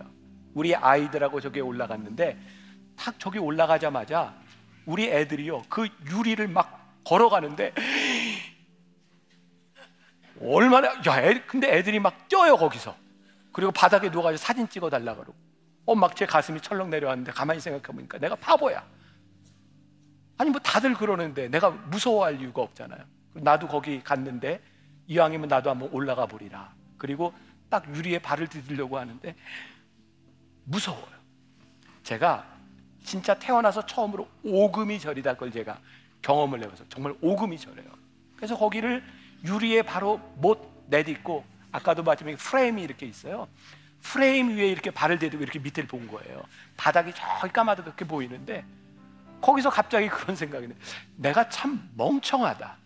우리 0.54 0.76
아이들하고 0.76 1.42
저기에 1.42 1.62
올라갔는데 1.62 2.38
탁 2.96 3.20
저기 3.20 3.40
올라가자마자 3.40 4.36
우리 4.86 5.10
애들이요 5.10 5.64
그 5.70 5.88
유리를 6.10 6.48
막 6.48 7.02
걸어가는데 7.04 7.74
얼마나 10.42 10.90
야 11.08 11.22
애, 11.22 11.42
근데 11.46 11.76
애들이 11.78 12.00
막 12.00 12.28
뛰어요 12.28 12.58
거기서 12.58 12.96
그리고 13.52 13.72
바닥에 13.72 14.10
누워가지고 14.10 14.38
사진 14.38 14.68
찍어달라 14.68 15.16
그러고 15.16 15.36
어, 15.86 15.96
막 15.96 16.16
제 16.16 16.26
가슴이 16.26 16.62
철렁 16.62 16.90
내려왔는데 16.90 17.32
가만히 17.32 17.60
생각해보니까 17.60 18.18
내가 18.18 18.36
바보야. 18.36 18.86
아니, 20.38 20.50
뭐 20.50 20.60
다들 20.60 20.94
그러는데 20.94 21.48
내가 21.50 21.70
무서워할 21.70 22.40
이유가 22.40 22.62
없잖아요. 22.62 23.04
나도 23.34 23.68
거기 23.68 24.02
갔는데 24.04 24.62
이왕이면 25.08 25.50
나도 25.50 25.70
한번 25.70 25.90
올라가 25.92 26.26
보리라. 26.26 26.74
그리고 26.98 27.34
딱 27.70 27.88
유리에 27.96 28.20
발을 28.20 28.48
디디려고 28.48 28.98
하는데 28.98 29.36
무서워요. 30.64 31.14
제가 32.04 32.48
진짜 33.04 33.34
태어나서 33.34 33.86
처음으로 33.86 34.28
오금이 34.44 35.00
저리다 35.00 35.36
걸 35.36 35.52
제가 35.52 35.80
경험을 36.22 36.64
해봐서 36.64 36.86
정말 36.90 37.14
오금이 37.22 37.58
저려요. 37.60 37.88
그래서 38.36 38.58
거기를 38.58 39.04
유리에 39.46 39.82
바로 39.82 40.18
못 40.36 40.86
내딛고 40.88 41.44
아까도 41.72 42.04
마지막에 42.04 42.38
프레임이 42.38 42.82
이렇게 42.82 43.06
있어요. 43.06 43.48
프레임 44.02 44.50
위에 44.50 44.68
이렇게 44.68 44.92
발을 44.92 45.20
대고 45.20 45.38
이렇게 45.38 45.60
밑을 45.60 45.88
본 45.88 46.08
거예요. 46.08 46.44
바닥이 46.78 47.14
저기 47.14 47.54
까마득하게 47.54 48.06
보이는데 48.06 48.66
거기서 49.42 49.70
갑자기 49.70 50.08
그런 50.08 50.36
생각이 50.36 50.68
네 50.68 50.76
내가 51.18 51.50
참 51.50 51.90
멍청하다. 51.96 52.78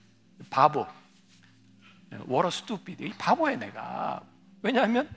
바보. 0.49 0.87
워러 2.25 2.49
스투피드. 2.49 3.03
이 3.03 3.13
바보야 3.17 3.55
내가. 3.57 4.21
왜냐하면 4.61 5.09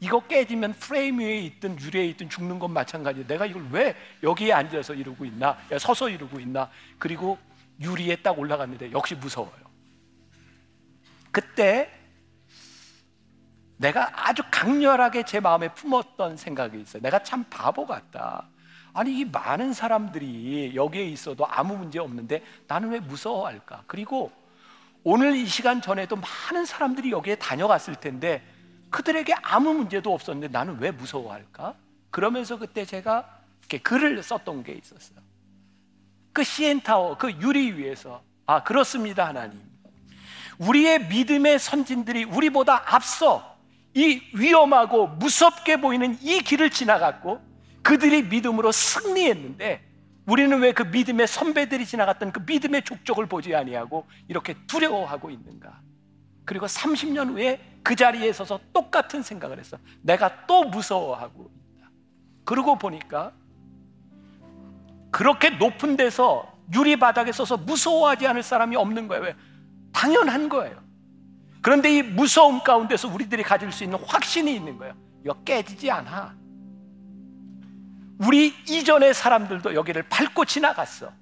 이거 0.00 0.20
깨지면 0.20 0.74
프레임 0.74 1.18
위에 1.18 1.38
있든 1.38 1.78
유리에 1.80 2.06
있든 2.08 2.28
죽는 2.28 2.58
건 2.58 2.72
마찬가지야. 2.72 3.26
내가 3.26 3.46
이걸 3.46 3.66
왜 3.70 3.96
여기에 4.22 4.52
앉아서 4.52 4.94
이러고 4.94 5.24
있나? 5.24 5.56
서서 5.78 6.08
이러고 6.08 6.40
있나? 6.40 6.70
그리고 6.98 7.38
유리에 7.80 8.16
딱 8.16 8.38
올라갔는데 8.38 8.92
역시 8.92 9.14
무서워요. 9.14 9.64
그때 11.30 11.90
내가 13.76 14.28
아주 14.28 14.42
강렬하게 14.50 15.24
제 15.24 15.40
마음에 15.40 15.68
품었던 15.74 16.36
생각이 16.36 16.80
있어요. 16.80 17.02
내가 17.02 17.22
참 17.22 17.44
바보 17.50 17.86
같다. 17.86 18.48
아니 18.92 19.18
이 19.18 19.24
많은 19.24 19.72
사람들이 19.72 20.72
여기에 20.74 21.04
있어도 21.06 21.46
아무 21.46 21.76
문제 21.76 21.98
없는데 21.98 22.44
나는 22.68 22.90
왜 22.90 23.00
무서워할까? 23.00 23.84
그리고 23.86 24.30
오늘 25.02 25.34
이 25.34 25.46
시간 25.46 25.82
전에도 25.82 26.16
많은 26.16 26.64
사람들이 26.64 27.10
여기에 27.10 27.36
다녀갔을 27.36 27.96
텐데 27.96 28.46
그들에게 28.94 29.34
아무 29.42 29.74
문제도 29.74 30.14
없었는데 30.14 30.52
나는 30.56 30.78
왜 30.78 30.92
무서워할까? 30.92 31.74
그러면서 32.12 32.60
그때 32.60 32.84
제가 32.84 33.28
이렇게 33.58 33.78
글을 33.78 34.22
썼던 34.22 34.62
게 34.62 34.72
있었어요. 34.72 35.18
그 36.32 36.44
CN타워 36.44 37.18
그 37.18 37.32
유리 37.40 37.72
위에서 37.72 38.22
아 38.46 38.62
그렇습니다 38.62 39.26
하나님. 39.26 39.60
우리의 40.58 41.08
믿음의 41.08 41.58
선진들이 41.58 42.22
우리보다 42.22 42.94
앞서 42.94 43.56
이 43.94 44.22
위험하고 44.32 45.08
무섭게 45.08 45.78
보이는 45.78 46.16
이 46.22 46.38
길을 46.38 46.70
지나갔고 46.70 47.42
그들이 47.82 48.22
믿음으로 48.22 48.70
승리했는데 48.70 49.84
우리는 50.26 50.56
왜 50.60 50.70
그 50.70 50.84
믿음의 50.84 51.26
선배들이 51.26 51.84
지나갔던 51.84 52.30
그 52.30 52.44
믿음의 52.46 52.84
족적을 52.84 53.26
보지 53.26 53.56
아니하고 53.56 54.06
이렇게 54.28 54.54
두려워하고 54.68 55.30
있는가? 55.30 55.80
그리고 56.44 56.66
30년 56.66 57.30
후에 57.30 57.60
그 57.82 57.96
자리에 57.96 58.32
서서 58.32 58.60
똑같은 58.72 59.22
생각을 59.22 59.58
했어. 59.58 59.78
내가 60.02 60.46
또 60.46 60.64
무서워하고 60.64 61.50
있다. 61.76 61.90
그러고 62.44 62.76
보니까 62.76 63.32
그렇게 65.10 65.50
높은 65.50 65.96
데서 65.96 66.52
유리 66.74 66.96
바닥에 66.96 67.30
서서 67.32 67.56
무서워하지 67.58 68.26
않을 68.26 68.42
사람이 68.42 68.76
없는 68.76 69.08
거예요. 69.08 69.22
왜? 69.24 69.36
당연한 69.92 70.48
거예요. 70.48 70.82
그런데 71.62 71.96
이 71.96 72.02
무서움 72.02 72.60
가운데서 72.60 73.08
우리들이 73.08 73.42
가질 73.42 73.70
수 73.72 73.84
있는 73.84 73.98
확신이 74.04 74.54
있는 74.54 74.76
거예요. 74.76 74.94
이거 75.24 75.34
깨지지 75.44 75.90
않아. 75.90 76.36
우리 78.18 78.54
이전의 78.68 79.14
사람들도 79.14 79.74
여기를 79.74 80.04
밟고 80.08 80.44
지나갔어. 80.44 81.12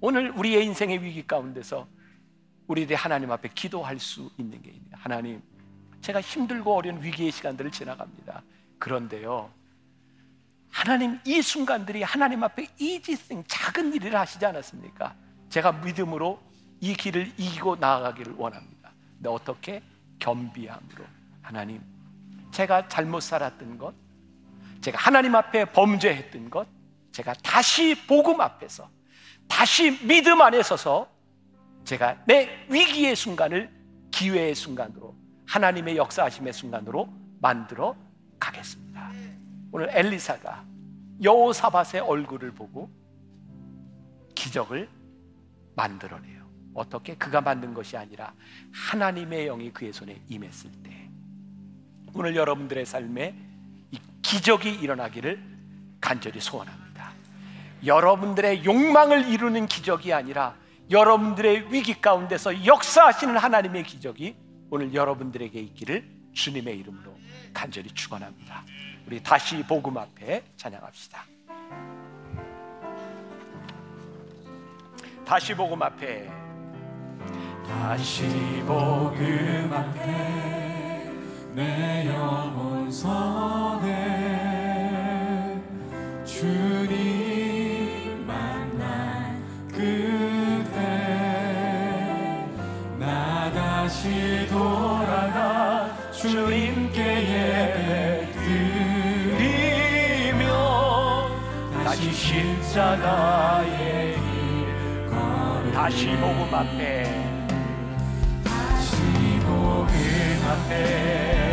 오늘 0.00 0.30
우리의 0.30 0.64
인생의 0.66 1.02
위기 1.02 1.26
가운데서 1.26 1.86
우리들이 2.66 2.94
하나님 2.94 3.30
앞에 3.30 3.50
기도할 3.54 3.98
수 3.98 4.30
있는 4.38 4.62
게 4.62 4.70
있네요. 4.70 4.92
하나님, 4.92 5.42
제가 6.00 6.20
힘들고 6.20 6.74
어려운 6.74 7.02
위기의 7.02 7.30
시간들을 7.30 7.70
지나갑니다. 7.70 8.42
그런데요, 8.78 9.50
하나님 10.72 11.20
이 11.24 11.42
순간들이 11.42 12.02
하나님 12.02 12.42
앞에 12.42 12.66
이지생 12.78 13.44
작은 13.46 13.92
일을 13.94 14.18
하시지 14.18 14.44
않았습니까? 14.44 15.14
제가 15.50 15.72
믿음으로 15.72 16.42
이 16.80 16.94
길을 16.94 17.34
이기고 17.36 17.76
나아가기를 17.76 18.34
원합니다. 18.36 18.90
근데 19.16 19.28
어떻게 19.28 19.82
겸비함으로 20.18 21.04
하나님 21.42 21.82
제가 22.50 22.88
잘못 22.88 23.20
살았던 23.20 23.76
것 23.78 23.94
제가 24.80 24.98
하나님 24.98 25.34
앞에 25.34 25.66
범죄했던 25.66 26.48
것 26.50 26.66
제가 27.12 27.34
다시 27.34 27.94
복음 28.06 28.40
앞에서 28.40 28.88
다시 29.46 29.90
믿음 30.06 30.40
안에 30.40 30.62
서서 30.62 31.11
제가 31.84 32.22
내 32.26 32.48
위기의 32.68 33.16
순간을 33.16 33.70
기회의 34.10 34.54
순간으로 34.54 35.16
하나님의 35.46 35.96
역사하심의 35.96 36.52
순간으로 36.52 37.12
만들어 37.40 37.96
가겠습니다. 38.38 39.10
오늘 39.72 39.88
엘리사가 39.90 40.64
여호사밧의 41.22 42.00
얼굴을 42.00 42.52
보고 42.52 42.90
기적을 44.34 44.88
만들어내요. 45.74 46.42
어떻게? 46.74 47.14
그가 47.16 47.40
만든 47.40 47.74
것이 47.74 47.96
아니라 47.96 48.32
하나님의 48.72 49.46
영이 49.46 49.72
그의 49.72 49.92
손에 49.92 50.20
임했을 50.28 50.70
때 50.82 51.08
오늘 52.14 52.36
여러분들의 52.36 52.84
삶에 52.84 53.34
이 53.90 53.98
기적이 54.22 54.74
일어나기를 54.74 55.42
간절히 56.00 56.40
소원합니다. 56.40 57.12
여러분들의 57.84 58.64
욕망을 58.64 59.28
이루는 59.28 59.66
기적이 59.66 60.12
아니라 60.12 60.54
여러분들의 60.92 61.72
위기 61.72 62.00
가운데서 62.00 62.66
역사하시는 62.66 63.36
하나님의 63.36 63.82
기적이 63.84 64.36
오늘 64.70 64.94
여러분들에게 64.94 65.58
있기를 65.58 66.06
주님의 66.34 66.78
이름으로 66.78 67.16
간절히 67.54 67.88
축원합니다. 67.90 68.62
우리 69.06 69.22
다시 69.22 69.62
복음 69.62 69.96
앞에 69.96 70.42
찬양합시다. 70.56 71.24
다시 75.24 75.54
복음 75.54 75.82
앞에 75.82 76.30
다시 77.66 78.62
복음 78.66 79.70
앞에 79.72 81.10
내 81.54 82.06
영혼 82.08 82.90
선에 82.90 83.92
주님 86.24 87.11
다시 94.02 94.48
돌아가 94.48 95.96
주님께 96.10 97.00
예배 97.00 98.32
드리며 100.32 101.30
다시 101.84 102.10
십자가에 102.10 104.16
다시 105.72 106.08
복음 106.16 106.52
앞에. 106.52 107.04
다시 108.42 108.96
복음 109.44 109.86
앞에 110.50 111.51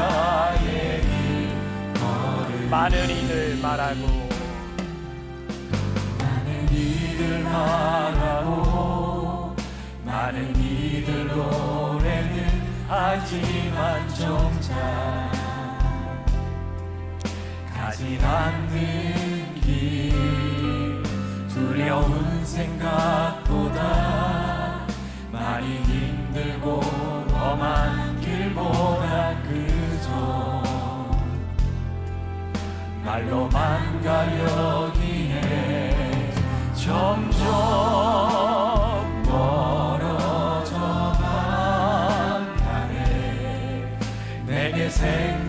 십자가에 0.00 1.02
많은 2.70 3.10
이들 3.10 3.58
말하고 3.60 4.28
많은 6.18 6.72
이들 6.72 7.42
말하고 7.42 9.54
많은 10.04 10.56
이들 10.56 11.26
노래는 11.28 12.62
하지만 12.88 14.08
정작 14.14 15.30
가지 17.74 18.18
않는 18.22 19.60
길 19.60 21.02
두려운 21.48 22.46
생각보다 22.46 23.80
많이 25.30 25.76
힘들고 25.82 26.80
험한 26.80 28.18
길보다 28.20 29.36
그저 29.42 29.79
말로만 33.04 34.02
가려기에 34.02 35.40
점점 36.74 37.50
멀어져만 39.24 40.66
가네 42.56 43.98
내게 44.46 44.88
생 44.88 45.39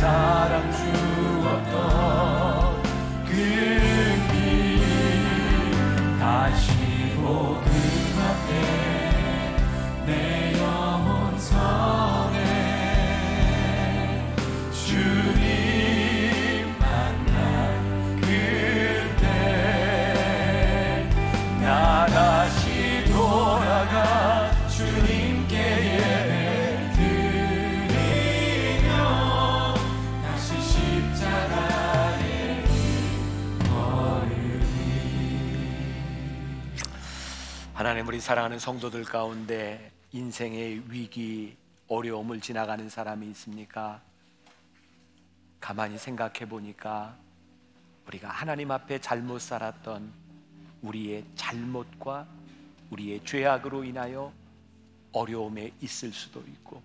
사랑 0.00 0.69
하나님 37.80 38.06
우리 38.06 38.20
사랑하는 38.20 38.58
성도들 38.58 39.04
가운데 39.04 39.90
인생의 40.12 40.82
위기 40.90 41.56
어려움을 41.88 42.38
지나가는 42.38 42.86
사람이 42.90 43.26
있습니까? 43.28 44.02
가만히 45.62 45.96
생각해 45.96 46.46
보니까 46.46 47.16
우리가 48.06 48.28
하나님 48.28 48.70
앞에 48.70 49.00
잘못 49.00 49.40
살았던 49.40 50.12
우리의 50.82 51.24
잘못과 51.36 52.26
우리의 52.90 53.24
죄악으로 53.24 53.82
인하여 53.84 54.30
어려움에 55.12 55.72
있을 55.80 56.12
수도 56.12 56.40
있고 56.40 56.82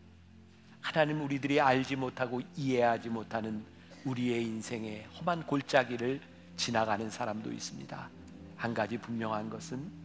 하나님 0.80 1.20
우리들이 1.20 1.60
알지 1.60 1.98
못하고 1.98 2.39
이해하지 2.56 3.10
못하는 3.10 3.66
우리의 4.06 4.46
인생의 4.46 5.08
험한 5.20 5.46
골짜기를 5.46 6.22
지나가는 6.56 7.10
사람도 7.10 7.52
있습니다. 7.52 8.10
한 8.56 8.74
가지 8.74 8.98
분명한 8.98 9.50
것은 9.50 10.05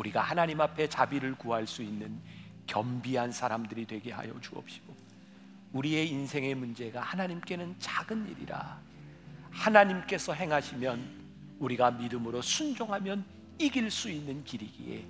우리가 0.00 0.22
하나님 0.22 0.60
앞에 0.62 0.88
자비를 0.88 1.34
구할 1.34 1.66
수 1.66 1.82
있는 1.82 2.18
겸비한 2.66 3.32
사람들이 3.32 3.86
되게 3.86 4.12
하여 4.12 4.32
주옵시고 4.40 4.96
우리의 5.72 6.08
인생의 6.08 6.54
문제가 6.54 7.02
하나님께는 7.02 7.76
작은 7.78 8.28
일이라 8.30 8.80
하나님께서 9.50 10.32
행하시면 10.32 11.20
우리가 11.58 11.90
믿음으로 11.90 12.40
순종하면 12.40 13.24
이길 13.58 13.90
수 13.90 14.10
있는 14.10 14.42
길이기에 14.42 15.04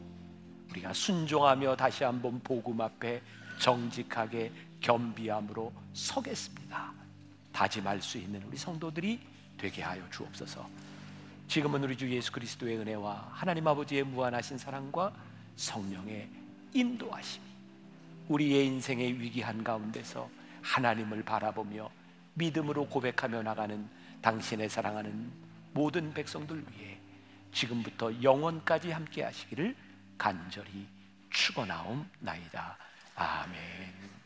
우리가 0.71 0.93
순종하며 0.93 1.77
다시 1.77 2.03
한번 2.03 2.41
복음 2.41 2.81
앞에 2.81 3.23
정직하게 3.59 4.51
겸비함으로 4.81 5.73
서겠습니다. 5.93 6.93
다짐할 7.53 8.03
수 8.03 8.19
있는 8.19 8.43
우리 8.45 8.57
성도들이 8.57 9.21
되게 9.57 9.83
하여 9.83 10.03
주옵소서. 10.11 10.69
지금은 11.51 11.83
우리 11.83 11.97
주 11.97 12.09
예수 12.09 12.31
그리스도의 12.31 12.77
은혜와 12.77 13.31
하나님 13.33 13.67
아버지의 13.67 14.05
무한하신 14.05 14.57
사랑과 14.57 15.13
성령의 15.57 16.29
인도하심이 16.73 17.45
우리의 18.29 18.67
인생의 18.69 19.19
위기한 19.19 19.65
가운데서 19.65 20.31
하나님을 20.63 21.25
바라보며 21.25 21.91
믿음으로 22.35 22.87
고백하며 22.87 23.43
나가는 23.43 23.85
당신의 24.23 24.69
사랑하는 24.69 25.33
모든 25.73 26.15
백성들 26.15 26.65
위해 26.71 27.01
지금부터 27.53 28.23
영원까지 28.23 28.93
함께 28.93 29.25
하시기를 29.25 29.75
간절히 30.17 30.87
축원하옵나이다. 31.31 32.79
아멘. 33.17 34.20